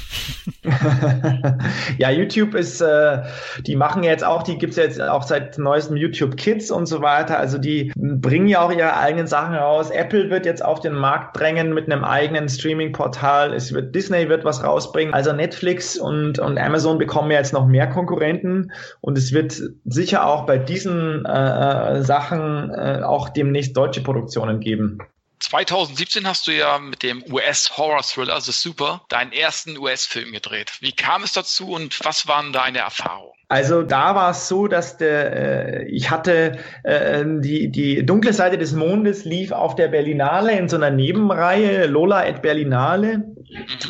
[1.97, 3.23] ja, YouTube ist, äh,
[3.65, 7.39] die machen jetzt auch, die gibt's jetzt auch seit neuestem YouTube Kids und so weiter.
[7.39, 9.89] Also die bringen ja auch ihre eigenen Sachen raus.
[9.89, 13.53] Apple wird jetzt auf den Markt drängen mit einem eigenen Streaming-Portal.
[13.53, 15.13] Es wird Disney wird was rausbringen.
[15.13, 18.71] Also Netflix und, und Amazon Amazon bekommen jetzt noch mehr Konkurrenten
[19.01, 24.59] und es wird sicher auch bei diesen äh, äh, Sachen äh, auch demnächst deutsche Produktionen
[24.59, 24.99] geben.
[25.39, 30.73] 2017 hast du ja mit dem US-Horror-Thriller The Super deinen ersten US-Film gedreht.
[30.81, 33.31] Wie kam es dazu und was waren deine Erfahrungen?
[33.47, 38.59] Also da war es so, dass der, äh, ich hatte äh, die, die dunkle Seite
[38.59, 43.23] des Mondes lief auf der Berlinale in so einer Nebenreihe, Lola et Berlinale.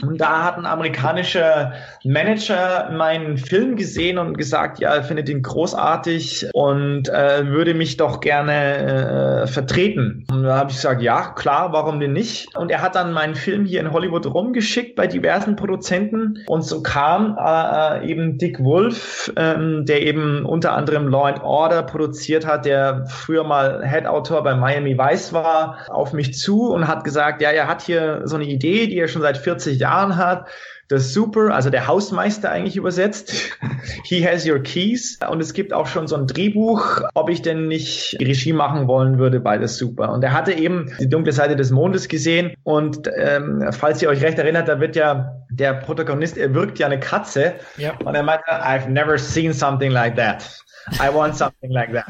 [0.01, 5.41] Und da hat ein amerikanischer Manager meinen Film gesehen und gesagt, ja, er findet ihn
[5.41, 10.25] großartig und äh, würde mich doch gerne äh, vertreten.
[10.31, 12.55] Und da habe ich gesagt, ja, klar, warum denn nicht?
[12.55, 16.81] Und er hat dann meinen Film hier in Hollywood rumgeschickt bei diversen Produzenten und so
[16.81, 21.83] kam äh, äh eben Dick Wolf, äh, ähm, der eben unter anderem Law and Order
[21.83, 27.03] produziert hat, der früher mal Head-Autor bei Miami Vice war, auf mich zu und hat
[27.03, 30.47] gesagt, ja, er hat hier so eine Idee, die er schon seit 40 Jahren hat
[30.89, 33.31] das Super, also der Hausmeister eigentlich übersetzt.
[34.03, 35.19] He has your keys.
[35.29, 39.19] Und es gibt auch schon so ein Drehbuch, ob ich denn nicht Regie machen wollen
[39.19, 40.11] würde bei das Super.
[40.11, 42.53] Und er hatte eben die dunkle Seite des Mondes gesehen.
[42.63, 46.87] Und ähm, falls ihr euch recht erinnert, da wird ja der Protagonist, er wirkt ja
[46.87, 47.53] eine Katze.
[47.77, 47.93] Ja.
[48.03, 50.59] Und er meinte, I've never seen something like that.
[50.99, 52.05] I want something like that.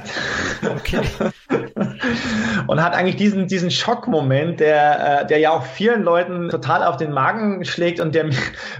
[0.64, 1.02] Okay.
[2.68, 6.98] und hat eigentlich diesen, diesen Schockmoment, der, äh, der ja auch vielen Leuten total auf
[6.98, 8.30] den Magen schlägt und der,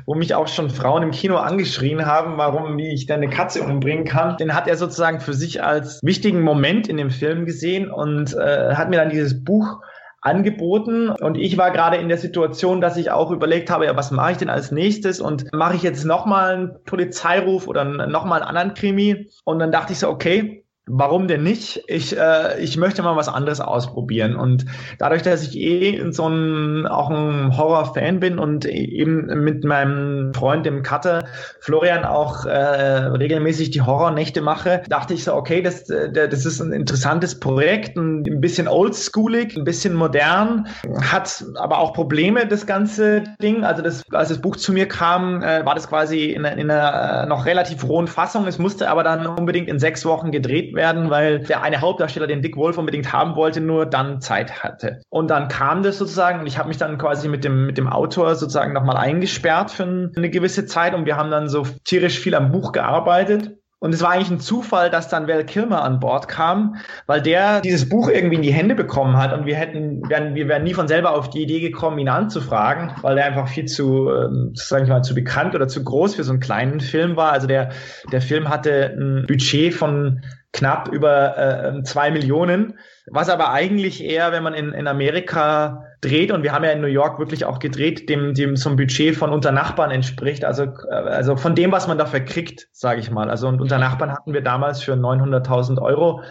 [0.06, 3.62] wo mich auch schon Frauen im Kino angeschrien haben, warum, wie ich denn eine Katze
[3.62, 7.92] umbringen kann, den hat er sozusagen für sich als wichtigen Moment in dem Film gesehen
[7.92, 9.82] und äh, hat mir dann dieses Buch
[10.22, 11.10] angeboten.
[11.10, 14.34] Und ich war gerade in der Situation, dass ich auch überlegt habe, ja, was mache
[14.34, 15.22] ich denn als nächstes?
[15.22, 19.30] Und mache ich jetzt nochmal einen Polizeiruf oder nochmal einen anderen Krimi?
[19.46, 21.84] Und dann dachte ich so, okay, warum denn nicht?
[21.88, 24.36] Ich, äh, ich möchte mal was anderes ausprobieren.
[24.36, 24.66] Und
[24.98, 30.66] dadurch, dass ich eh so ein, auch ein Horror-Fan bin und eben mit meinem Freund,
[30.66, 31.26] dem Cutter,
[31.60, 36.60] Florian, auch äh, regelmäßig die Horrornächte mache, dachte ich so, okay, das, äh, das ist
[36.60, 40.68] ein interessantes Projekt, ein bisschen oldschoolig, ein bisschen modern,
[41.02, 43.64] hat aber auch Probleme, das ganze Ding.
[43.64, 47.24] Also das, als das Buch zu mir kam, äh, war das quasi in, in einer
[47.24, 48.48] äh, noch relativ rohen Fassung.
[48.48, 52.26] Es musste aber dann unbedingt in sechs Wochen gedreht werden werden, weil der eine Hauptdarsteller,
[52.26, 55.02] den Dick Wolf unbedingt haben wollte, nur dann Zeit hatte.
[55.10, 57.88] Und dann kam das sozusagen und ich habe mich dann quasi mit dem, mit dem
[57.88, 62.34] Autor sozusagen nochmal eingesperrt für eine gewisse Zeit und wir haben dann so tierisch viel
[62.34, 63.52] am Buch gearbeitet.
[63.82, 66.76] Und es war eigentlich ein Zufall, dass dann Val Kilmer an Bord kam,
[67.08, 70.50] weil der dieses Buch irgendwie in die Hände bekommen hat und wir hätten, wären, wir
[70.50, 74.10] wären nie von selber auf die Idee gekommen, ihn anzufragen, weil der einfach viel zu,
[74.10, 77.32] ähm, sag ich mal, zu bekannt oder zu groß für so einen kleinen Film war.
[77.32, 77.70] Also der,
[78.12, 84.32] der Film hatte ein Budget von knapp über äh, zwei Millionen, was aber eigentlich eher,
[84.32, 87.60] wenn man in, in Amerika dreht, und wir haben ja in New York wirklich auch
[87.60, 91.72] gedreht, dem, dem so ein Budget von unter Nachbarn entspricht, also, äh, also von dem,
[91.72, 93.30] was man dafür kriegt, sage ich mal.
[93.30, 96.22] Also und unter Nachbarn hatten wir damals für 900.000 Euro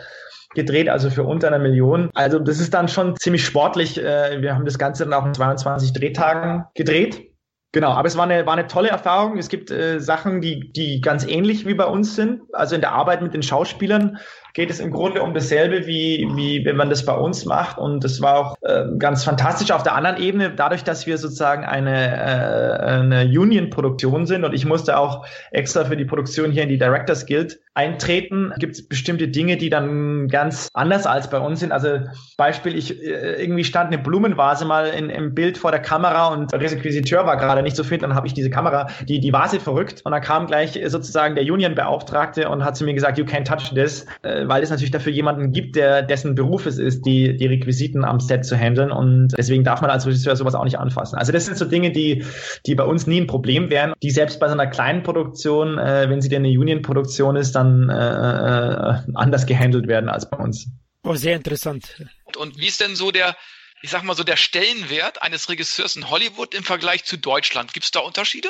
[0.54, 2.10] gedreht, also für unter einer Million.
[2.14, 4.02] Also das ist dann schon ziemlich sportlich.
[4.02, 7.27] Äh, wir haben das Ganze dann auch in 22 Drehtagen gedreht.
[7.72, 9.36] Genau, aber es war eine, war eine tolle Erfahrung.
[9.36, 12.42] Es gibt äh, Sachen, die, die ganz ähnlich wie bei uns sind.
[12.54, 14.18] Also in der Arbeit mit den Schauspielern
[14.54, 17.78] geht es im Grunde um dasselbe, wie, wie wenn man das bei uns macht.
[17.78, 21.64] Und das war auch äh, ganz fantastisch auf der anderen Ebene, dadurch, dass wir sozusagen
[21.64, 26.68] eine, äh, eine Union-Produktion sind und ich musste auch extra für die Produktion hier in
[26.68, 31.60] die Directors Guild eintreten, gibt es bestimmte Dinge, die dann ganz anders als bei uns
[31.60, 31.70] sind.
[31.70, 32.00] Also
[32.36, 36.50] Beispiel, ich äh, irgendwie stand eine Blumenvase mal in, im Bild vor der Kamera und
[36.52, 39.60] der Requisiteur war gerade nicht so fit, dann habe ich diese Kamera, die, die Vase
[39.60, 43.44] verrückt und dann kam gleich sozusagen der Union-Beauftragte und hat zu mir gesagt, you can't
[43.44, 47.36] touch this, äh, weil es natürlich dafür jemanden gibt, der dessen Beruf es ist, die,
[47.36, 50.78] die Requisiten am Set zu handeln und deswegen darf man als Regisseur sowas auch nicht
[50.78, 51.16] anfassen.
[51.16, 52.24] Also das sind so Dinge, die,
[52.66, 56.10] die bei uns nie ein Problem wären, die selbst bei so einer kleinen Produktion, äh,
[56.10, 60.38] wenn sie denn eine Union-Produktion ist, dann dann äh, äh, anders gehandelt werden als bei
[60.38, 60.68] uns.
[61.04, 62.04] Oh, sehr interessant.
[62.36, 63.36] Und wie ist denn so der,
[63.82, 67.72] ich sag mal so, der Stellenwert eines Regisseurs in Hollywood im Vergleich zu Deutschland?
[67.72, 68.48] Gibt es da Unterschiede?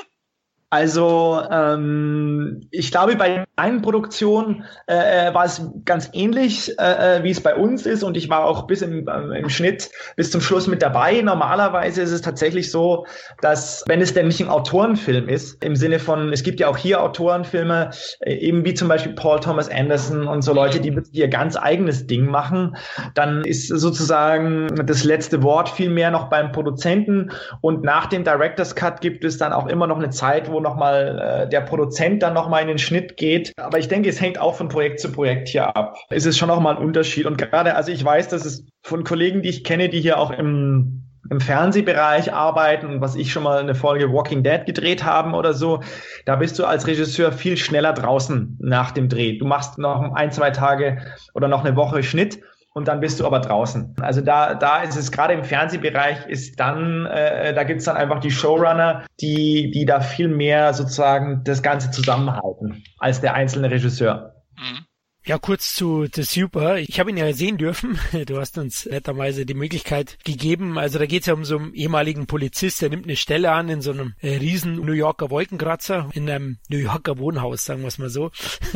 [0.71, 7.25] Also ähm, ich glaube, bei meinen Produktionen äh, äh, war es ganz ähnlich, äh, äh,
[7.25, 8.03] wie es bei uns ist.
[8.03, 11.23] Und ich war auch bis im, äh, im Schnitt bis zum Schluss mit dabei.
[11.23, 13.07] Normalerweise ist es tatsächlich so,
[13.41, 16.77] dass wenn es denn nicht ein Autorenfilm ist, im Sinne von, es gibt ja auch
[16.77, 17.91] hier Autorenfilme,
[18.21, 22.07] äh, eben wie zum Beispiel Paul Thomas Anderson und so Leute, die, ihr ganz eigenes
[22.07, 22.77] Ding machen,
[23.15, 27.31] dann ist sozusagen das letzte Wort viel mehr noch beim Produzenten.
[27.63, 31.45] Und nach dem Director's Cut gibt es dann auch immer noch eine Zeit, wo nochmal
[31.45, 33.53] äh, der Produzent dann nochmal in den Schnitt geht.
[33.57, 35.97] Aber ich denke, es hängt auch von Projekt zu Projekt hier ab.
[36.11, 37.27] Es ist schon nochmal ein Unterschied.
[37.27, 40.31] Und gerade, also ich weiß, dass es von Kollegen, die ich kenne, die hier auch
[40.31, 45.35] im im Fernsehbereich arbeiten und was ich schon mal eine Folge Walking Dead gedreht haben
[45.35, 45.83] oder so,
[46.25, 49.37] da bist du als Regisseur viel schneller draußen nach dem Dreh.
[49.37, 50.99] Du machst noch ein, zwei Tage
[51.35, 52.41] oder noch eine Woche Schnitt
[52.79, 53.97] und dann bist du aber draußen.
[54.01, 58.21] Also da, da ist es gerade im Fernsehbereich ist dann, äh, da gibt's dann einfach
[58.21, 64.45] die Showrunner, die, die da viel mehr sozusagen das Ganze zusammenhalten als der einzelne Regisseur.
[64.57, 64.88] Mhm.
[65.29, 66.79] Ja, kurz zu The Super.
[66.79, 67.99] Ich habe ihn ja sehen dürfen.
[68.25, 70.79] Du hast uns netterweise die Möglichkeit gegeben.
[70.79, 73.69] Also da geht es ja um so einen ehemaligen Polizist, der nimmt eine Stelle an
[73.69, 77.89] in so einem äh, riesen New Yorker Wolkenkratzer, in einem New Yorker Wohnhaus, sagen wir
[77.89, 78.31] es mal so.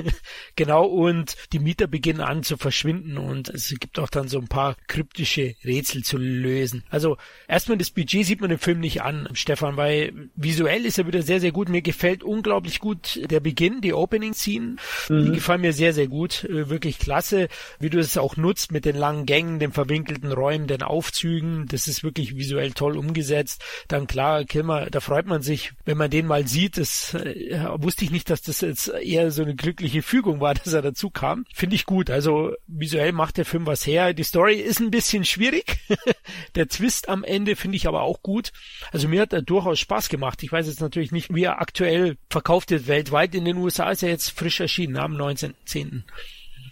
[0.56, 4.48] genau, und die Mieter beginnen an zu verschwinden und es gibt auch dann so ein
[4.48, 6.84] paar kryptische Rätsel zu lösen.
[6.90, 7.16] Also
[7.48, 11.22] erstmal das Budget sieht man im Film nicht an, Stefan, weil visuell ist er wieder
[11.22, 11.70] sehr, sehr gut.
[11.70, 14.76] Mir gefällt unglaublich gut der Beginn, die Opening-Scene.
[15.08, 15.24] Mhm.
[15.24, 18.84] Die gefallen mir sehr, sehr gut äh, wirklich klasse, wie du es auch nutzt mit
[18.84, 21.66] den langen Gängen, den verwinkelten Räumen, den Aufzügen.
[21.68, 23.64] Das ist wirklich visuell toll umgesetzt.
[23.88, 26.76] Dann klar, Kilmer, da freut man sich, wenn man den mal sieht.
[26.76, 30.72] Das äh, wusste ich nicht, dass das jetzt eher so eine glückliche Fügung war, dass
[30.72, 31.44] er dazu kam.
[31.54, 32.10] Finde ich gut.
[32.10, 34.12] Also visuell macht der Film was her.
[34.14, 35.78] Die Story ist ein bisschen schwierig.
[36.54, 38.52] der Twist am Ende finde ich aber auch gut.
[38.92, 40.42] Also mir hat er durchaus Spaß gemacht.
[40.42, 43.34] Ich weiß jetzt natürlich nicht, wie er aktuell verkauft wird weltweit.
[43.34, 46.02] In den USA ist er jetzt frisch erschienen am 19.10.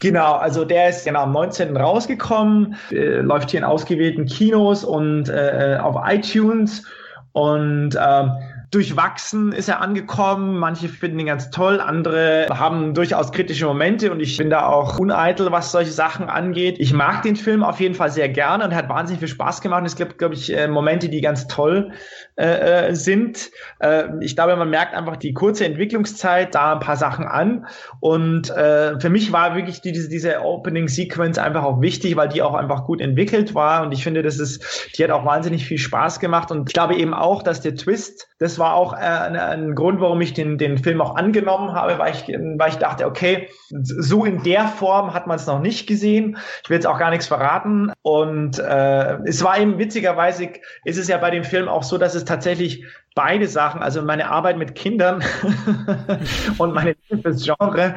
[0.00, 1.76] Genau, also der ist genau am 19.
[1.76, 6.84] rausgekommen, äh, läuft hier in ausgewählten Kinos und äh, auf iTunes
[7.32, 8.32] und ähm,
[8.70, 10.58] durchwachsen ist er angekommen.
[10.58, 14.98] Manche finden ihn ganz toll, andere haben durchaus kritische Momente und ich bin da auch
[14.98, 16.76] uneitel, was solche Sachen angeht.
[16.78, 19.82] Ich mag den Film auf jeden Fall sehr gerne und hat wahnsinnig viel Spaß gemacht.
[19.84, 21.92] es gibt, glaube ich, äh, Momente, die ganz toll
[22.40, 23.50] äh, äh, sind.
[23.80, 27.66] Äh, ich glaube, man merkt einfach die kurze Entwicklungszeit da ein paar Sachen an.
[28.00, 32.40] Und äh, für mich war wirklich die, diese, diese Opening-Sequence einfach auch wichtig, weil die
[32.40, 33.82] auch einfach gut entwickelt war.
[33.82, 36.50] Und ich finde, das ist, die hat auch wahnsinnig viel Spaß gemacht.
[36.50, 40.22] Und ich glaube eben auch, dass der Twist, das war auch äh, ein Grund, warum
[40.22, 44.42] ich den, den Film auch angenommen habe, weil ich, weil ich dachte, okay, so in
[44.44, 46.38] der Form hat man es noch nicht gesehen.
[46.62, 47.92] Ich will jetzt auch gar nichts verraten.
[48.00, 50.48] Und äh, es war eben witzigerweise,
[50.86, 54.30] ist es ja bei dem Film auch so, dass es tatsächlich beide Sachen, also meine
[54.30, 55.22] Arbeit mit Kindern
[56.58, 57.94] und meine Liebe Genre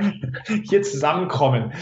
[0.63, 1.73] hier zusammenkommen.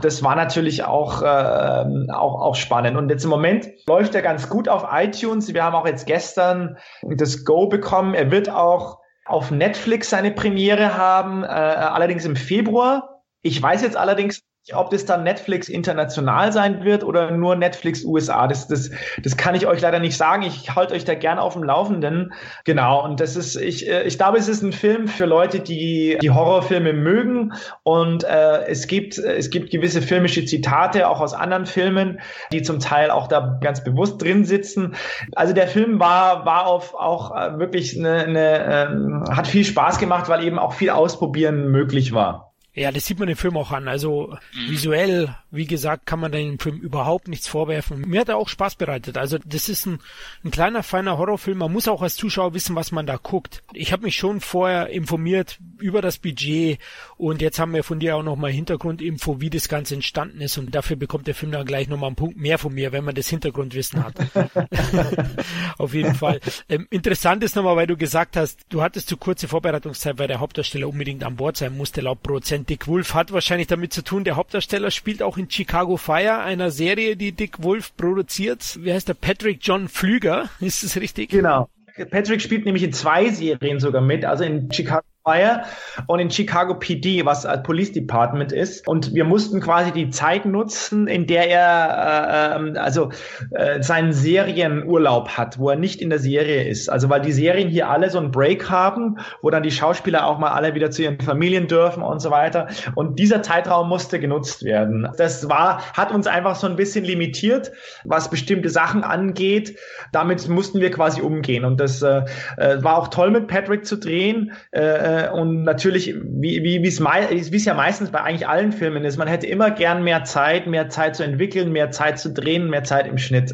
[0.00, 2.96] Das war natürlich auch, äh, auch, auch spannend.
[2.96, 5.52] Und jetzt im Moment läuft er ganz gut auf iTunes.
[5.52, 8.14] Wir haben auch jetzt gestern das Go bekommen.
[8.14, 13.22] Er wird auch auf Netflix seine Premiere haben, äh, allerdings im Februar.
[13.42, 14.40] Ich weiß jetzt allerdings
[14.72, 18.46] ob das dann Netflix international sein wird oder nur Netflix USA.
[18.46, 18.90] Das, das,
[19.20, 20.42] das kann ich euch leider nicht sagen.
[20.42, 22.32] Ich halte euch da gerne auf dem Laufenden.
[22.64, 23.04] Genau.
[23.04, 26.30] Und das ist, ich, äh, ich glaube, es ist ein Film für Leute, die die
[26.30, 27.54] Horrorfilme mögen.
[27.82, 32.20] Und äh, es gibt, es gibt gewisse filmische Zitate auch aus anderen Filmen,
[32.52, 34.94] die zum Teil auch da ganz bewusst drin sitzen.
[35.34, 39.98] Also der Film war, war auf auch äh, wirklich eine, eine ähm, hat viel Spaß
[39.98, 42.51] gemacht, weil eben auch viel ausprobieren möglich war.
[42.74, 43.86] Ja, das sieht man im Film auch an.
[43.86, 44.70] Also mhm.
[44.70, 48.00] visuell, wie gesagt, kann man dem Film überhaupt nichts vorwerfen.
[48.00, 49.18] Mir hat er auch Spaß bereitet.
[49.18, 49.98] Also das ist ein,
[50.42, 51.58] ein kleiner, feiner Horrorfilm.
[51.58, 53.62] Man muss auch als Zuschauer wissen, was man da guckt.
[53.74, 56.78] Ich habe mich schon vorher informiert über das Budget
[57.22, 60.74] und jetzt haben wir von dir auch nochmal Hintergrundinfo, wie das Ganze entstanden ist und
[60.74, 63.28] dafür bekommt der Film dann gleich nochmal einen Punkt mehr von mir, wenn man das
[63.28, 64.14] Hintergrundwissen hat.
[65.78, 66.40] Auf jeden Fall.
[66.68, 70.40] Ähm, interessant ist nochmal, weil du gesagt hast, du hattest zu kurze Vorbereitungszeit, weil der
[70.40, 74.24] Hauptdarsteller unbedingt an Bord sein musste, laut Produzent Dick Wolf hat wahrscheinlich damit zu tun,
[74.24, 78.80] der Hauptdarsteller spielt auch in Chicago Fire, einer Serie, die Dick Wolf produziert.
[78.82, 79.14] Wie heißt der?
[79.14, 81.30] Patrick John Flüger, ist es richtig?
[81.30, 81.68] Genau.
[82.10, 85.62] Patrick spielt nämlich in zwei Serien sogar mit, also in Chicago Fire
[86.06, 88.86] und in Chicago PD, was als Police Department ist.
[88.88, 93.10] Und wir mussten quasi die Zeit nutzen, in der er äh, ähm, also
[93.52, 96.88] äh, seinen Serienurlaub hat, wo er nicht in der Serie ist.
[96.88, 100.38] Also weil die Serien hier alle so einen Break haben, wo dann die Schauspieler auch
[100.38, 102.68] mal alle wieder zu ihren Familien dürfen und so weiter.
[102.94, 105.08] Und dieser Zeitraum musste genutzt werden.
[105.18, 107.70] Das war, hat uns einfach so ein bisschen limitiert,
[108.04, 109.78] was bestimmte Sachen angeht.
[110.10, 111.64] Damit mussten wir quasi umgehen.
[111.64, 112.22] Und das äh,
[112.56, 114.52] äh war auch toll mit Patrick zu drehen.
[114.72, 119.28] Äh, äh, und natürlich, wie wie es ja meistens bei eigentlich allen Filmen ist, man
[119.28, 123.06] hätte immer gern mehr Zeit, mehr Zeit zu entwickeln, mehr Zeit zu drehen, mehr Zeit
[123.06, 123.52] im Schnitt.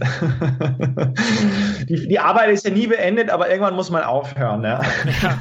[1.88, 4.62] die, die Arbeit ist ja nie beendet, aber irgendwann muss man aufhören.
[4.62, 4.82] Ja,
[5.22, 5.38] ja.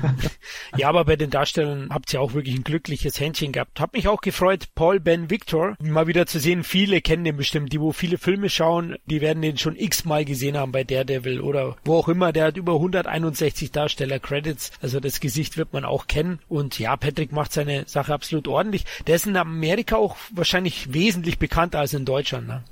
[0.77, 3.79] ja aber bei den Darstellern habt ihr auch wirklich ein glückliches Händchen gehabt.
[3.79, 6.63] Hab mich auch gefreut, Paul Ben Victor mal wieder zu sehen.
[6.63, 10.57] Viele kennen den bestimmt, die wo viele Filme schauen, die werden den schon x-mal gesehen
[10.57, 12.31] haben bei Daredevil oder wo auch immer.
[12.33, 16.39] Der hat über 161 Darsteller-Credits, also das Gesicht wird man auch kennen.
[16.47, 18.85] Und ja, Patrick macht seine Sache absolut ordentlich.
[19.05, 22.47] Der ist in Amerika auch wahrscheinlich wesentlich bekannter als in Deutschland.
[22.47, 22.63] Ne?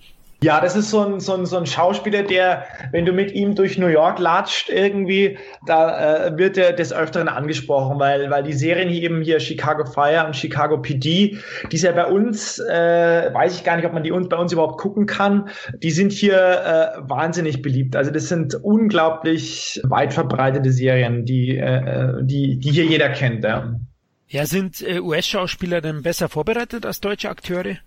[0.44, 3.56] Ja, das ist so ein, so, ein, so ein Schauspieler, der, wenn du mit ihm
[3.56, 8.54] durch New York latscht, irgendwie, da äh, wird er des Öfteren angesprochen, weil, weil die
[8.54, 11.38] Serien hier eben hier Chicago Fire und Chicago PD,
[11.72, 14.38] die ist ja bei uns, äh, weiß ich gar nicht, ob man die uns, bei
[14.38, 15.50] uns überhaupt gucken kann,
[15.82, 17.96] die sind hier äh, wahnsinnig beliebt.
[17.96, 23.44] Also das sind unglaublich weit verbreitete Serien, die, äh, die, die hier jeder kennt.
[23.46, 23.80] Ja,
[24.28, 27.78] ja sind äh, US-Schauspieler denn besser vorbereitet als deutsche Akteure?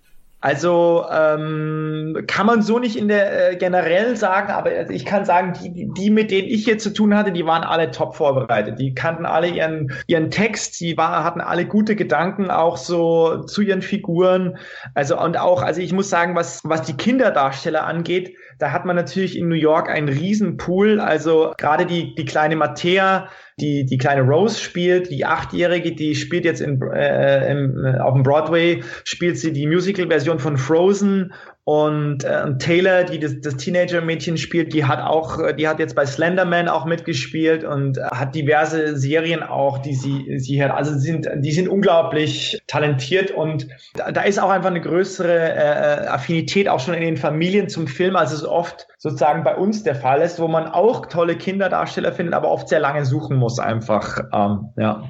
[0.41, 5.53] Also ähm, kann man so nicht in der äh, generell sagen, aber ich kann sagen,
[5.61, 8.79] die, die, mit denen ich hier zu tun hatte, die waren alle top vorbereitet.
[8.79, 13.63] Die kannten alle ihren, ihren Text, die war, hatten alle gute Gedanken auch so zu
[13.63, 14.59] ihren Figuren.
[14.95, 18.97] Also und auch, also ich muss sagen, was, was die Kinderdarsteller angeht, da hat man
[18.97, 21.01] natürlich in New York einen Riesenpool.
[21.01, 23.29] Also gerade die, die kleine Mattea,
[23.61, 28.15] die, die kleine Rose spielt, die Achtjährige, die spielt jetzt in, äh, im, äh, auf
[28.15, 31.33] dem Broadway, spielt sie die Musical-Version von Frozen
[31.69, 35.95] und äh, Taylor, die das, das Teenager-Mädchen spielt, die hat auch, äh, die hat jetzt
[35.95, 40.71] bei Slenderman auch mitgespielt und äh, hat diverse Serien auch, die sie, sie hat.
[40.71, 46.07] Also sind, die sind unglaublich talentiert und da, da ist auch einfach eine größere äh,
[46.07, 49.95] Affinität auch schon in den Familien zum Film, als es oft sozusagen bei uns der
[49.95, 54.21] Fall ist, wo man auch tolle Kinderdarsteller findet, aber oft sehr lange suchen muss einfach.
[54.33, 55.05] Ähm, ja.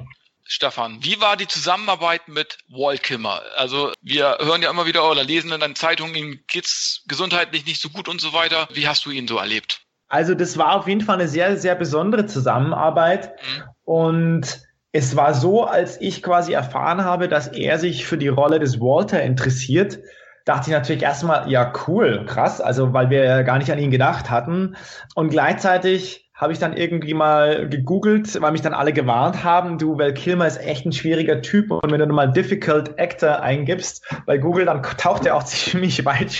[0.51, 3.43] Stefan, wie war die Zusammenarbeit mit Walt Kimmer?
[3.55, 7.79] Also wir hören ja immer wieder oder lesen in den Zeitungen, ihm geht's gesundheitlich nicht
[7.79, 8.67] so gut und so weiter.
[8.73, 9.81] Wie hast du ihn so erlebt?
[10.07, 13.63] Also das war auf jeden Fall eine sehr, sehr besondere Zusammenarbeit mhm.
[13.83, 18.57] und es war so, als ich quasi erfahren habe, dass er sich für die Rolle
[18.57, 19.99] des Walter interessiert,
[20.45, 24.31] dachte ich natürlich erstmal, ja cool, krass, also weil wir gar nicht an ihn gedacht
[24.31, 24.75] hatten
[25.13, 29.99] und gleichzeitig habe ich dann irgendwie mal gegoogelt, weil mich dann alle gewarnt haben, du,
[29.99, 34.37] Val Kilmer ist echt ein schwieriger Typ und wenn du mal Difficult Actor eingibst bei
[34.37, 36.31] Google, dann taucht er auch ziemlich weit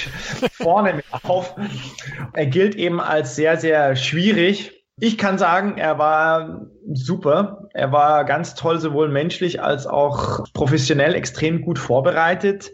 [0.54, 1.54] vorne mit auf.
[2.32, 4.86] Er gilt eben als sehr, sehr schwierig.
[5.02, 7.68] Ich kann sagen, er war super.
[7.74, 12.72] Er war ganz toll, sowohl menschlich als auch professionell extrem gut vorbereitet.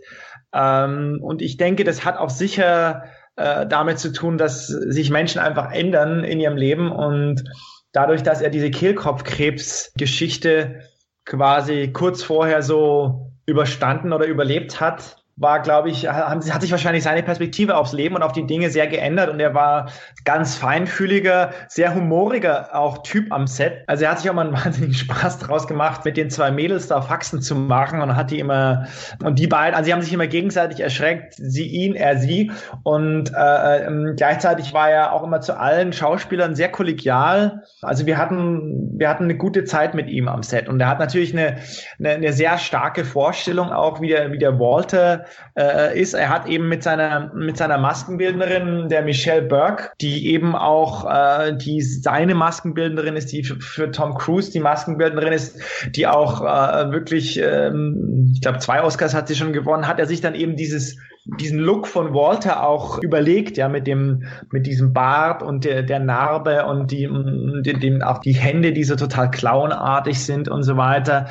[0.53, 3.03] Ähm, und ich denke, das hat auch sicher
[3.37, 7.43] äh, damit zu tun, dass sich Menschen einfach ändern in ihrem Leben und
[7.91, 10.81] dadurch, dass er diese Kehlkopfkrebsgeschichte
[11.25, 17.21] quasi kurz vorher so überstanden oder überlebt hat, war, glaube ich, hat sich wahrscheinlich seine
[17.21, 19.89] Perspektive aufs Leben und auf die Dinge sehr geändert und er war
[20.23, 23.83] ganz feinfühliger, sehr humoriger auch Typ am Set.
[23.87, 26.87] Also er hat sich auch mal einen wahnsinnigen Spaß draus gemacht, mit den zwei Mädels
[26.87, 28.87] da Faxen zu machen und hat die immer,
[29.23, 32.51] und die beiden, also sie haben sich immer gegenseitig erschreckt, sie ihn, er sie
[32.83, 37.63] und äh, äh, gleichzeitig war er auch immer zu allen Schauspielern sehr kollegial.
[37.81, 40.99] Also wir hatten, wir hatten eine gute Zeit mit ihm am Set und er hat
[40.99, 41.57] natürlich eine,
[41.99, 45.24] eine, eine sehr starke Vorstellung auch, wie der, wie der Walter
[45.57, 46.13] äh, ist.
[46.13, 51.55] Er hat eben mit seiner, mit seiner Maskenbildnerin, der Michelle Burke, die eben auch äh,
[51.55, 55.59] die seine Maskenbildnerin ist, die für, für Tom Cruise die Maskenbildnerin ist,
[55.95, 60.05] die auch äh, wirklich, ähm, ich glaube, zwei Oscars hat sie schon gewonnen, hat er
[60.05, 64.93] sich dann eben dieses diesen Look von Walter auch überlegt, ja, mit dem, mit diesem
[64.93, 69.31] Bart und der, der Narbe und die, dem, dem, auch die Hände, die so total
[69.31, 71.27] clownartig sind und so weiter.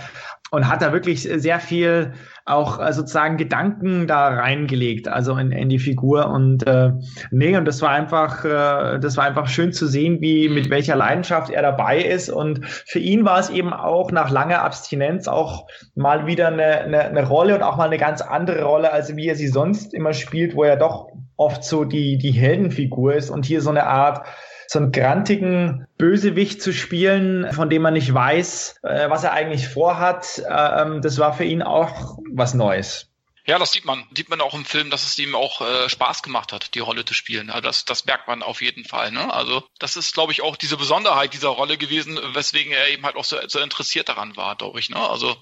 [0.51, 2.13] Und hat da wirklich sehr viel
[2.47, 6.29] auch äh, sozusagen Gedanken da reingelegt, also in, in die Figur.
[6.29, 6.93] Und äh,
[7.31, 10.95] nee, und das war einfach, äh, das war einfach schön zu sehen, wie mit welcher
[10.95, 12.29] Leidenschaft er dabei ist.
[12.29, 17.01] Und für ihn war es eben auch nach langer Abstinenz auch mal wieder eine, eine,
[17.05, 20.13] eine Rolle und auch mal eine ganz andere Rolle, als wie er sie sonst immer
[20.13, 24.27] spielt, wo er doch oft so die, die Heldenfigur ist und hier so eine Art
[24.67, 29.69] so einen grantigen Bösewicht zu spielen, von dem man nicht weiß, äh, was er eigentlich
[29.69, 33.11] vorhat, äh, das war für ihn auch was Neues.
[33.47, 34.05] Ja, das sieht man.
[34.17, 37.05] Sieht man auch im Film, dass es ihm auch äh, Spaß gemacht hat, die Rolle
[37.05, 37.51] zu spielen.
[37.51, 39.13] Also das, das merkt man auf jeden Fall.
[39.13, 39.33] Ne?
[39.33, 43.17] Also das ist, glaube ich, auch diese Besonderheit dieser Rolle gewesen, weswegen er eben halt
[43.17, 44.89] auch so, so interessiert daran war, glaube ich.
[44.89, 44.97] Ne?
[44.97, 45.37] Also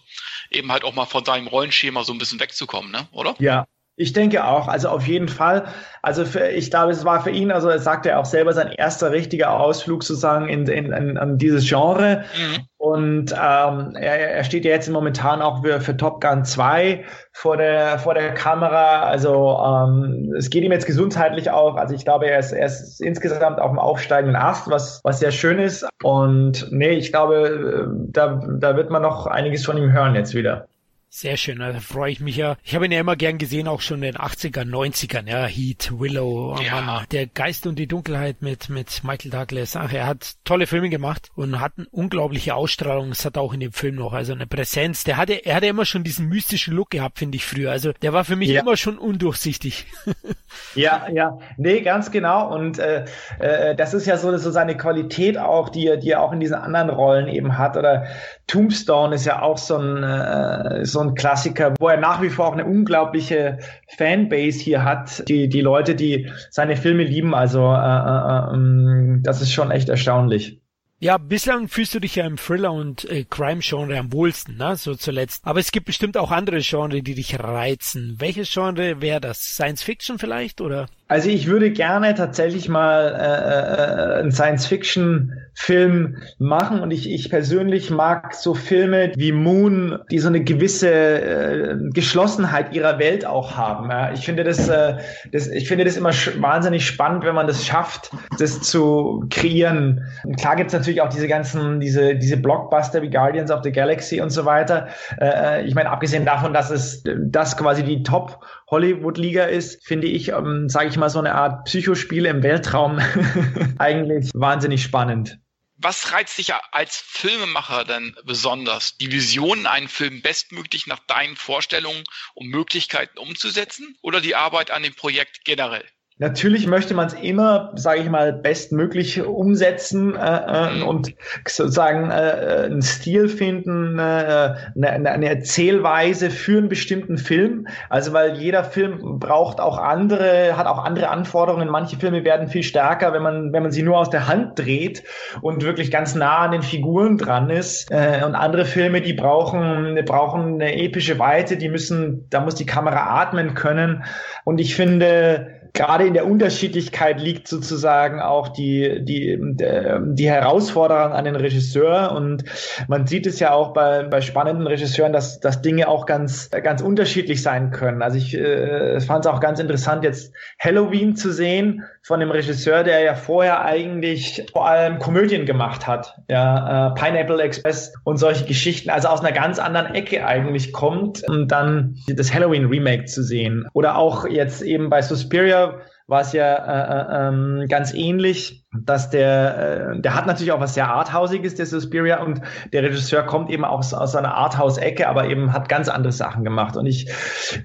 [0.51, 3.07] eben halt auch mal von seinem Rollenschema so ein bisschen wegzukommen, ne?
[3.13, 3.37] oder?
[3.39, 3.67] Ja,
[3.97, 5.65] ich denke auch, also auf jeden Fall.
[6.01, 8.73] Also für, ich glaube, es war für ihn, also er sagte er auch selber, sein
[8.73, 12.25] erster richtiger Ausflug sozusagen in, in, in, in dieses Genre.
[12.35, 12.67] Mhm.
[12.79, 17.59] Und ähm, er, er steht ja jetzt momentan auch für, für Top Gun 2 vor
[17.59, 19.03] der, vor der Kamera.
[19.03, 21.77] Also ähm, es geht ihm jetzt gesundheitlich auch.
[21.77, 25.33] Also ich glaube, er ist, er ist insgesamt auf dem aufsteigenden Ast, was, was sehr
[25.33, 25.87] schön ist.
[26.03, 30.35] Und nee, ich glaube, äh, da, da wird man noch einiges von ihm hören jetzt
[30.35, 30.67] wieder.
[31.15, 32.57] Sehr schön, da freue ich mich ja.
[32.65, 35.93] Ich habe ihn ja immer gern gesehen, auch schon in den 80er, 90ern, ja, Heat,
[35.99, 36.81] Willow, oh ja.
[36.81, 39.77] Mann, der Geist und die Dunkelheit mit, mit Michael Douglas.
[39.77, 43.11] Ach, er hat tolle Filme gemacht und hat eine unglaubliche Ausstrahlung.
[43.11, 45.05] Es hat auch in dem Film noch, also eine Präsenz.
[45.05, 47.71] Der hatte, er hatte immer schon diesen mystischen Look gehabt, finde ich früher.
[47.71, 48.63] Also der war für mich ja.
[48.63, 49.85] immer schon undurchsichtig.
[50.75, 52.51] ja, ja, nee, ganz genau.
[52.55, 53.05] Und äh,
[53.39, 56.41] äh, das ist ja so, so seine Qualität auch, die er, die er auch in
[56.41, 57.77] diesen anderen Rollen eben hat.
[57.77, 58.07] Oder
[58.47, 62.47] Tombstone ist ja auch so ein, äh, so ein Klassiker, wo er nach wie vor
[62.47, 63.59] auch eine unglaubliche
[63.97, 65.29] Fanbase hier hat.
[65.29, 69.89] Die, die Leute, die seine Filme lieben, also äh, äh, äh, das ist schon echt
[69.89, 70.62] erstaunlich.
[71.03, 74.77] Ja, bislang fühlst du dich ja im Thriller- und äh, Crime-Genre am wohlsten, ne?
[74.77, 75.45] so zuletzt.
[75.45, 78.19] Aber es gibt bestimmt auch andere Genre, die dich reizen.
[78.21, 79.41] Welches Genre wäre das?
[79.41, 80.87] Science Fiction vielleicht oder?
[81.13, 87.91] Also ich würde gerne tatsächlich mal äh, äh, einen Science-Fiction-Film machen und ich, ich persönlich
[87.91, 93.91] mag so Filme wie Moon, die so eine gewisse äh, Geschlossenheit ihrer Welt auch haben.
[93.91, 94.11] Ja.
[94.15, 94.97] Ich finde das, äh,
[95.31, 100.07] das, ich finde das immer wahnsinnig spannend, wenn man das schafft, das zu kreieren.
[100.25, 104.21] Und klar gibt's natürlich auch diese ganzen, diese, diese Blockbuster wie Guardians of the Galaxy
[104.21, 104.89] und so weiter.
[105.19, 110.07] Äh, äh ich meine, abgesehen davon, dass es das quasi die Top Hollywood-Liga ist, finde
[110.07, 113.01] ich, ähm, sage ich mal, so eine Art Psychospiele im Weltraum
[113.79, 115.39] eigentlich wahnsinnig spannend.
[115.85, 118.97] Was reizt dich als Filmemacher denn besonders?
[118.99, 124.85] Die Vision, einen Film bestmöglich nach deinen Vorstellungen und Möglichkeiten umzusetzen oder die Arbeit an
[124.85, 125.85] dem Projekt generell?
[126.23, 131.13] Natürlich möchte man es immer, sage ich mal, bestmöglich umsetzen äh, äh, und
[131.49, 137.67] sozusagen äh, einen Stil finden, äh, eine, eine Erzählweise für einen bestimmten Film.
[137.89, 141.69] Also weil jeder Film braucht auch andere, hat auch andere Anforderungen.
[141.69, 145.03] Manche Filme werden viel stärker, wenn man wenn man sie nur aus der Hand dreht
[145.41, 147.91] und wirklich ganz nah an den Figuren dran ist.
[147.91, 152.67] Äh, und andere Filme, die brauchen brauchen eine epische Weite, die müssen, da muss die
[152.67, 154.05] Kamera atmen können.
[154.45, 161.25] Und ich finde gerade in der Unterschiedlichkeit liegt sozusagen auch die, die, die Herausforderung an
[161.25, 162.13] den Regisseur.
[162.13, 162.45] Und
[162.89, 166.83] man sieht es ja auch bei, bei spannenden Regisseuren, dass, dass Dinge auch ganz, ganz
[166.83, 168.03] unterschiedlich sein können.
[168.03, 172.83] Also ich äh, fand es auch ganz interessant, jetzt Halloween zu sehen von dem Regisseur,
[172.83, 176.17] der ja vorher eigentlich vor allem Komödien gemacht hat.
[176.29, 181.23] Ja, äh, Pineapple Express und solche Geschichten, also aus einer ganz anderen Ecke eigentlich kommt
[181.29, 183.67] und dann das Halloween Remake zu sehen.
[183.73, 185.79] Oder auch jetzt eben bei Suspiria
[186.09, 190.61] war es ja äh, äh, ähm, ganz ähnlich, dass der, äh, der hat natürlich auch
[190.61, 192.41] was sehr Arthausiges, der Suspiria, und
[192.73, 196.77] der Regisseur kommt eben aus, aus einer Arthouse-Ecke, aber eben hat ganz andere Sachen gemacht.
[196.77, 197.11] Und ich,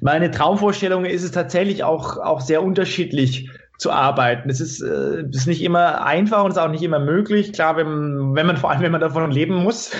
[0.01, 4.49] meine Traumvorstellung ist es tatsächlich auch, auch sehr unterschiedlich zu arbeiten.
[4.49, 7.53] Es ist, äh, ist nicht immer einfach und ist auch nicht immer möglich.
[7.53, 9.91] Klar, wenn, wenn man vor allem, wenn man davon leben muss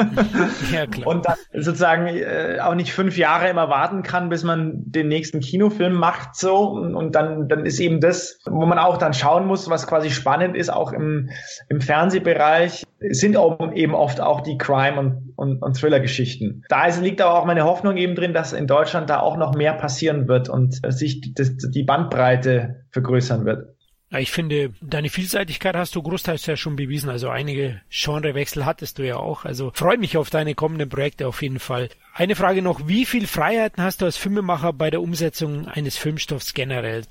[0.72, 1.06] ja, klar.
[1.06, 5.40] und dann sozusagen äh, auch nicht fünf Jahre immer warten kann, bis man den nächsten
[5.40, 9.46] Kinofilm macht, so und, und dann dann ist eben das, wo man auch dann schauen
[9.46, 11.30] muss, was quasi spannend ist, auch im
[11.68, 13.38] im Fernsehbereich sind
[13.74, 16.64] eben oft auch die Crime und und, und Thriller-Geschichten.
[16.68, 19.54] Da ist, liegt aber auch meine Hoffnung eben drin, dass in Deutschland da auch noch
[19.54, 23.76] mehr passieren wird und sich die, die Bandbreite vergrößern wird.
[24.10, 27.10] Ich finde, deine Vielseitigkeit hast du großteils ja schon bewiesen.
[27.10, 29.44] Also einige Genrewechsel hattest du ja auch.
[29.44, 31.88] Also freue mich auf deine kommenden Projekte auf jeden Fall.
[32.14, 36.54] Eine Frage noch, wie viel Freiheiten hast du als Filmemacher bei der Umsetzung eines Filmstoffs
[36.54, 37.02] generell?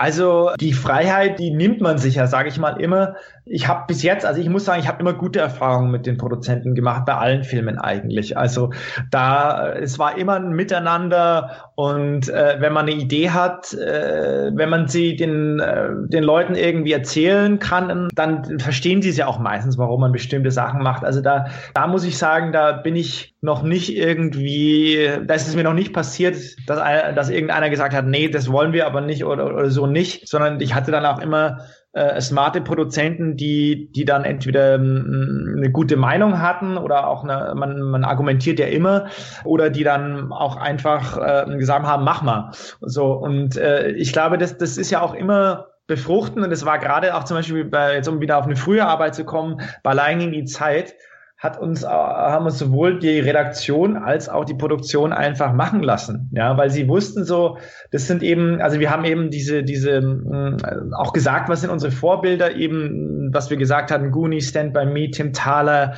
[0.00, 3.16] Also die Freiheit, die nimmt man sich ja, sage ich mal immer.
[3.44, 6.16] Ich habe bis jetzt, also ich muss sagen, ich habe immer gute Erfahrungen mit den
[6.16, 8.38] Produzenten gemacht, bei allen Filmen eigentlich.
[8.38, 8.72] Also
[9.10, 14.68] da, es war immer ein Miteinander und äh, wenn man eine Idee hat, äh, wenn
[14.68, 19.38] man sie den, äh, den Leuten irgendwie erzählen kann, dann verstehen sie es ja auch
[19.38, 21.04] meistens, warum man bestimmte Sachen macht.
[21.04, 25.56] Also da, da muss ich sagen, da bin ich noch nicht irgendwie, da ist es
[25.56, 26.80] mir noch nicht passiert, dass,
[27.14, 30.60] dass irgendeiner gesagt hat, nee, das wollen wir aber nicht oder, oder so nicht, sondern
[30.60, 31.60] ich hatte dann auch immer
[31.92, 37.52] äh, smarte Produzenten, die, die dann entweder ähm, eine gute Meinung hatten oder auch eine,
[37.56, 39.06] man, man argumentiert ja immer,
[39.44, 42.52] oder die dann auch einfach äh, gesagt haben, mach mal.
[42.80, 46.78] So, und äh, ich glaube, das, das ist ja auch immer befruchten und es war
[46.78, 49.92] gerade auch zum Beispiel bei, jetzt um wieder auf eine frühe Arbeit zu kommen, bei
[49.92, 50.94] Lying die Zeit,
[51.40, 56.30] hat uns, äh, haben uns sowohl die Redaktion als auch die Produktion einfach machen lassen.
[56.32, 57.56] Ja, weil sie wussten so,
[57.90, 61.70] das sind eben, also wir haben eben diese, diese, mh, mm, auch gesagt, was sind
[61.70, 65.94] unsere Vorbilder eben, was wir gesagt hatten, Goonie, Stand By Me, Tim Thaler.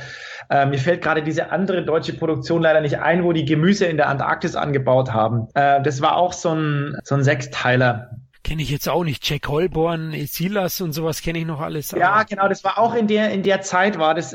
[0.49, 3.97] Äh, mir fällt gerade diese andere deutsche Produktion leider nicht ein, wo die Gemüse in
[3.97, 5.49] der Antarktis angebaut haben.
[5.55, 8.11] Äh, das war auch so ein, so ein Sechsteiler
[8.45, 9.27] kenne ich jetzt auch nicht.
[9.27, 11.91] Jack Holborn, Silas und sowas kenne ich noch alles.
[11.91, 14.33] Ja, genau, das war auch in der, in der Zeit war das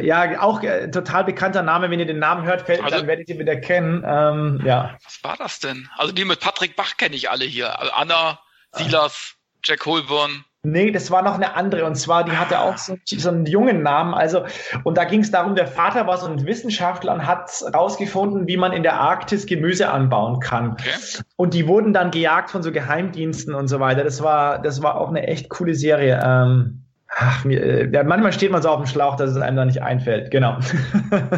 [0.00, 1.90] ja, auch äh, total bekannter Name.
[1.90, 4.04] Wenn ihr den Namen hört, fällt, also, dann werdet ihr wieder kennen.
[4.06, 4.96] Ähm, ja.
[5.04, 5.88] Was war das denn?
[5.96, 7.78] Also die mit Patrick Bach kenne ich alle hier.
[7.78, 8.38] Also Anna,
[8.72, 9.34] Silas,
[9.64, 10.44] Jack Holborn.
[10.62, 11.86] Nee, das war noch eine andere.
[11.86, 14.12] Und zwar, die hatte auch so, so einen jungen Namen.
[14.12, 14.44] Also,
[14.84, 18.58] und da ging es darum, der Vater war so ein Wissenschaftler und hat rausgefunden, wie
[18.58, 20.72] man in der Arktis Gemüse anbauen kann.
[20.72, 20.90] Okay.
[21.36, 24.04] Und die wurden dann gejagt von so Geheimdiensten und so weiter.
[24.04, 26.20] Das war, das war auch eine echt coole Serie.
[26.22, 26.84] Ähm,
[27.16, 29.64] Ach, mir, äh, ja, manchmal steht man so auf dem Schlauch, dass es einem da
[29.64, 30.30] nicht einfällt.
[30.30, 30.58] Genau.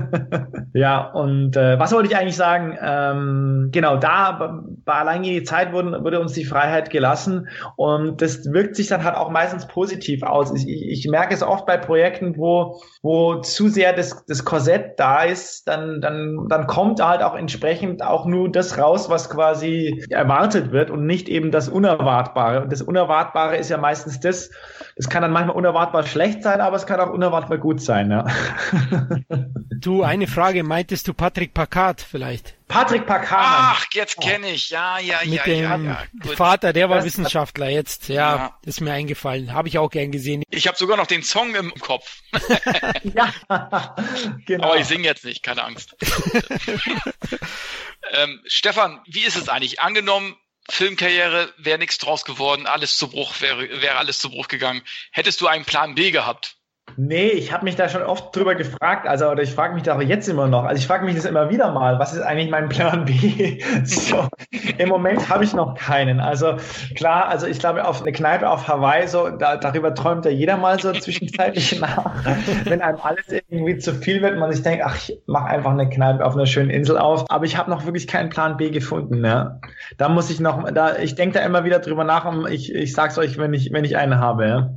[0.74, 2.76] ja, und äh, was wollte ich eigentlich sagen?
[2.80, 8.76] Ähm, genau, da bei Alleingehende Zeit wurden, wurde uns die Freiheit gelassen und das wirkt
[8.76, 10.52] sich dann halt auch meistens positiv aus.
[10.54, 15.22] Ich, ich merke es oft bei Projekten, wo, wo zu sehr das, das Korsett da
[15.22, 20.70] ist, dann, dann, dann kommt halt auch entsprechend auch nur das raus, was quasi erwartet
[20.70, 22.62] wird und nicht eben das Unerwartbare.
[22.62, 24.50] Und das Unerwartbare ist ja meistens das,
[24.96, 28.10] das kann dann manchmal unerwartbar schlecht sein, aber es kann auch unerwartbar gut sein.
[28.10, 28.26] Ja.
[29.82, 32.54] Du, eine Frage, meintest du Patrick Packard vielleicht?
[32.68, 33.40] Patrick Packard.
[33.42, 34.70] Ach, jetzt kenne ich.
[34.70, 36.36] Ja, ja, Mit ja, dem ja, ja.
[36.36, 38.08] Vater, der war das Wissenschaftler jetzt.
[38.08, 39.52] Ja, ja, ist mir eingefallen.
[39.52, 40.44] Habe ich auch gern gesehen.
[40.50, 42.20] Ich habe sogar noch den Song im Kopf.
[43.02, 43.32] ja,
[44.46, 44.68] genau.
[44.68, 45.96] Aber ich singe jetzt nicht, keine Angst.
[48.12, 49.80] ähm, Stefan, wie ist es eigentlich?
[49.80, 50.36] Angenommen,
[50.70, 54.82] Filmkarriere wäre nichts draus geworden, alles zu Bruch, wäre, wäre alles zu Bruch gegangen.
[55.10, 56.56] Hättest du einen Plan B gehabt?
[56.97, 59.97] Nee, ich habe mich da schon oft drüber gefragt, also oder ich frage mich da
[59.97, 60.64] auch jetzt immer noch.
[60.64, 63.62] Also ich frage mich das immer wieder mal, was ist eigentlich mein Plan B?
[63.84, 64.28] so,
[64.78, 66.20] Im Moment habe ich noch keinen.
[66.20, 66.57] Also
[66.95, 70.57] klar, also ich glaube, auf eine Kneipe auf Hawaii, so da, darüber träumt ja jeder
[70.57, 72.24] mal so zwischenzeitlich nach.
[72.64, 75.88] Wenn einem alles irgendwie zu viel wird, man sich denkt, ach, ich mache einfach eine
[75.88, 77.24] Kneipe auf einer schönen Insel auf.
[77.30, 79.24] Aber ich habe noch wirklich keinen Plan B gefunden.
[79.24, 79.61] Ja.
[79.99, 82.93] Da muss ich noch, da ich denke da immer wieder drüber nach und ich, ich
[82.93, 84.47] sag's euch, wenn ich, wenn ich einen habe.
[84.47, 84.70] Ja.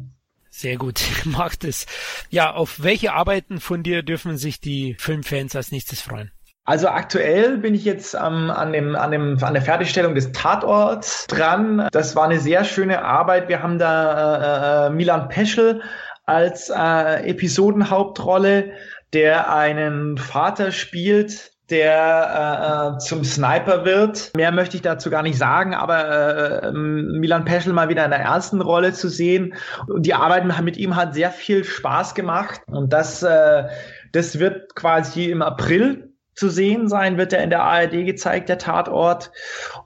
[0.58, 1.86] Sehr gut, macht es.
[2.30, 6.32] Ja, auf welche Arbeiten von dir dürfen sich die Filmfans als nächstes freuen?
[6.64, 11.28] Also aktuell bin ich jetzt ähm, an, dem, an, dem, an der Fertigstellung des Tatorts
[11.28, 11.90] dran.
[11.92, 13.50] Das war eine sehr schöne Arbeit.
[13.50, 15.82] Wir haben da äh, äh Milan Peschel
[16.26, 18.72] als äh, Episodenhauptrolle,
[19.12, 24.32] der einen Vater spielt, der äh, äh, zum Sniper wird.
[24.36, 28.20] Mehr möchte ich dazu gar nicht sagen, aber äh, Milan Peschel mal wieder in der
[28.20, 29.56] ersten Rolle zu sehen.
[29.88, 32.62] Und die Arbeit mit ihm hat sehr viel Spaß gemacht.
[32.68, 33.64] Und das, äh,
[34.12, 38.58] das wird quasi im April zu sehen sein, wird er in der ARD gezeigt, der
[38.58, 39.32] Tatort.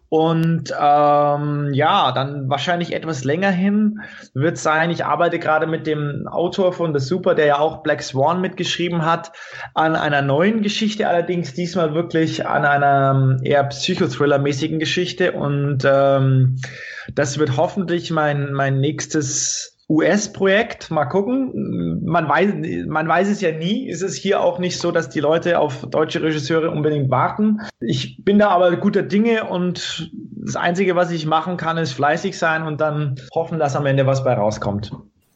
[0.09, 3.99] Und ähm, ja, dann wahrscheinlich etwas länger hin
[4.33, 4.89] wird sein.
[4.89, 9.05] Ich arbeite gerade mit dem Autor von The Super, der ja auch Black Swan mitgeschrieben
[9.05, 9.31] hat,
[9.75, 15.33] an einer neuen Geschichte, allerdings diesmal wirklich an einer ähm, eher Psychothriller-mäßigen Geschichte.
[15.33, 16.57] Und ähm,
[17.13, 20.91] das wird hoffentlich mein, mein nächstes US-Projekt.
[20.91, 22.01] Mal gucken.
[22.05, 23.89] Man weiß, man weiß es ja nie.
[23.89, 27.59] Ist es hier auch nicht so, dass die Leute auf deutsche Regisseure unbedingt warten.
[27.79, 32.37] Ich bin da aber guter Dinge und das Einzige, was ich machen kann, ist fleißig
[32.37, 34.91] sein und dann hoffen, dass am Ende was bei rauskommt.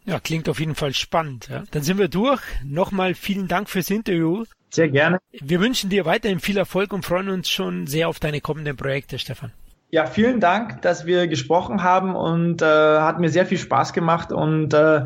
[0.05, 1.47] Ja, klingt auf jeden Fall spannend.
[1.49, 1.63] Ja.
[1.71, 2.41] Dann sind wir durch.
[2.63, 4.43] Nochmal vielen Dank fürs Interview.
[4.69, 5.19] Sehr gerne.
[5.31, 9.17] Wir wünschen dir weiterhin viel Erfolg und freuen uns schon sehr auf deine kommenden Projekte,
[9.17, 9.51] Stefan.
[9.93, 14.31] Ja, vielen Dank, dass wir gesprochen haben und äh, hat mir sehr viel Spaß gemacht
[14.31, 15.05] und äh,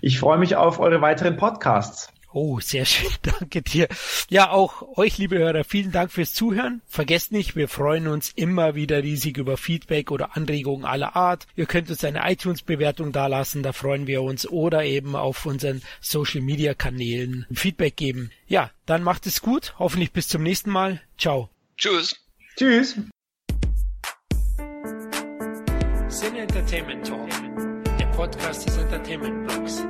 [0.00, 2.08] ich freue mich auf eure weiteren Podcasts.
[2.32, 3.86] Oh, sehr schön, danke dir.
[4.30, 6.80] Ja, auch euch, liebe Hörer, vielen Dank fürs Zuhören.
[6.86, 11.46] Vergesst nicht, wir freuen uns immer wieder riesig über Feedback oder Anregungen aller Art.
[11.54, 17.44] Ihr könnt uns eine iTunes-Bewertung dalassen, da freuen wir uns, oder eben auf unseren Social-Media-Kanälen
[17.52, 18.30] Feedback geben.
[18.46, 21.02] Ja, dann macht es gut, hoffentlich bis zum nächsten Mal.
[21.18, 21.50] Ciao.
[21.76, 22.16] Tschüss.
[22.56, 22.96] Tschüss.
[26.14, 27.28] Sin Entertainment Talk,
[27.98, 29.84] der Podcast des Entertainment Blogs.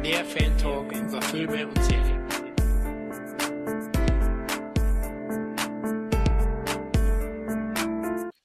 [0.00, 2.37] Mehr Fan Talk über Filme und Serien.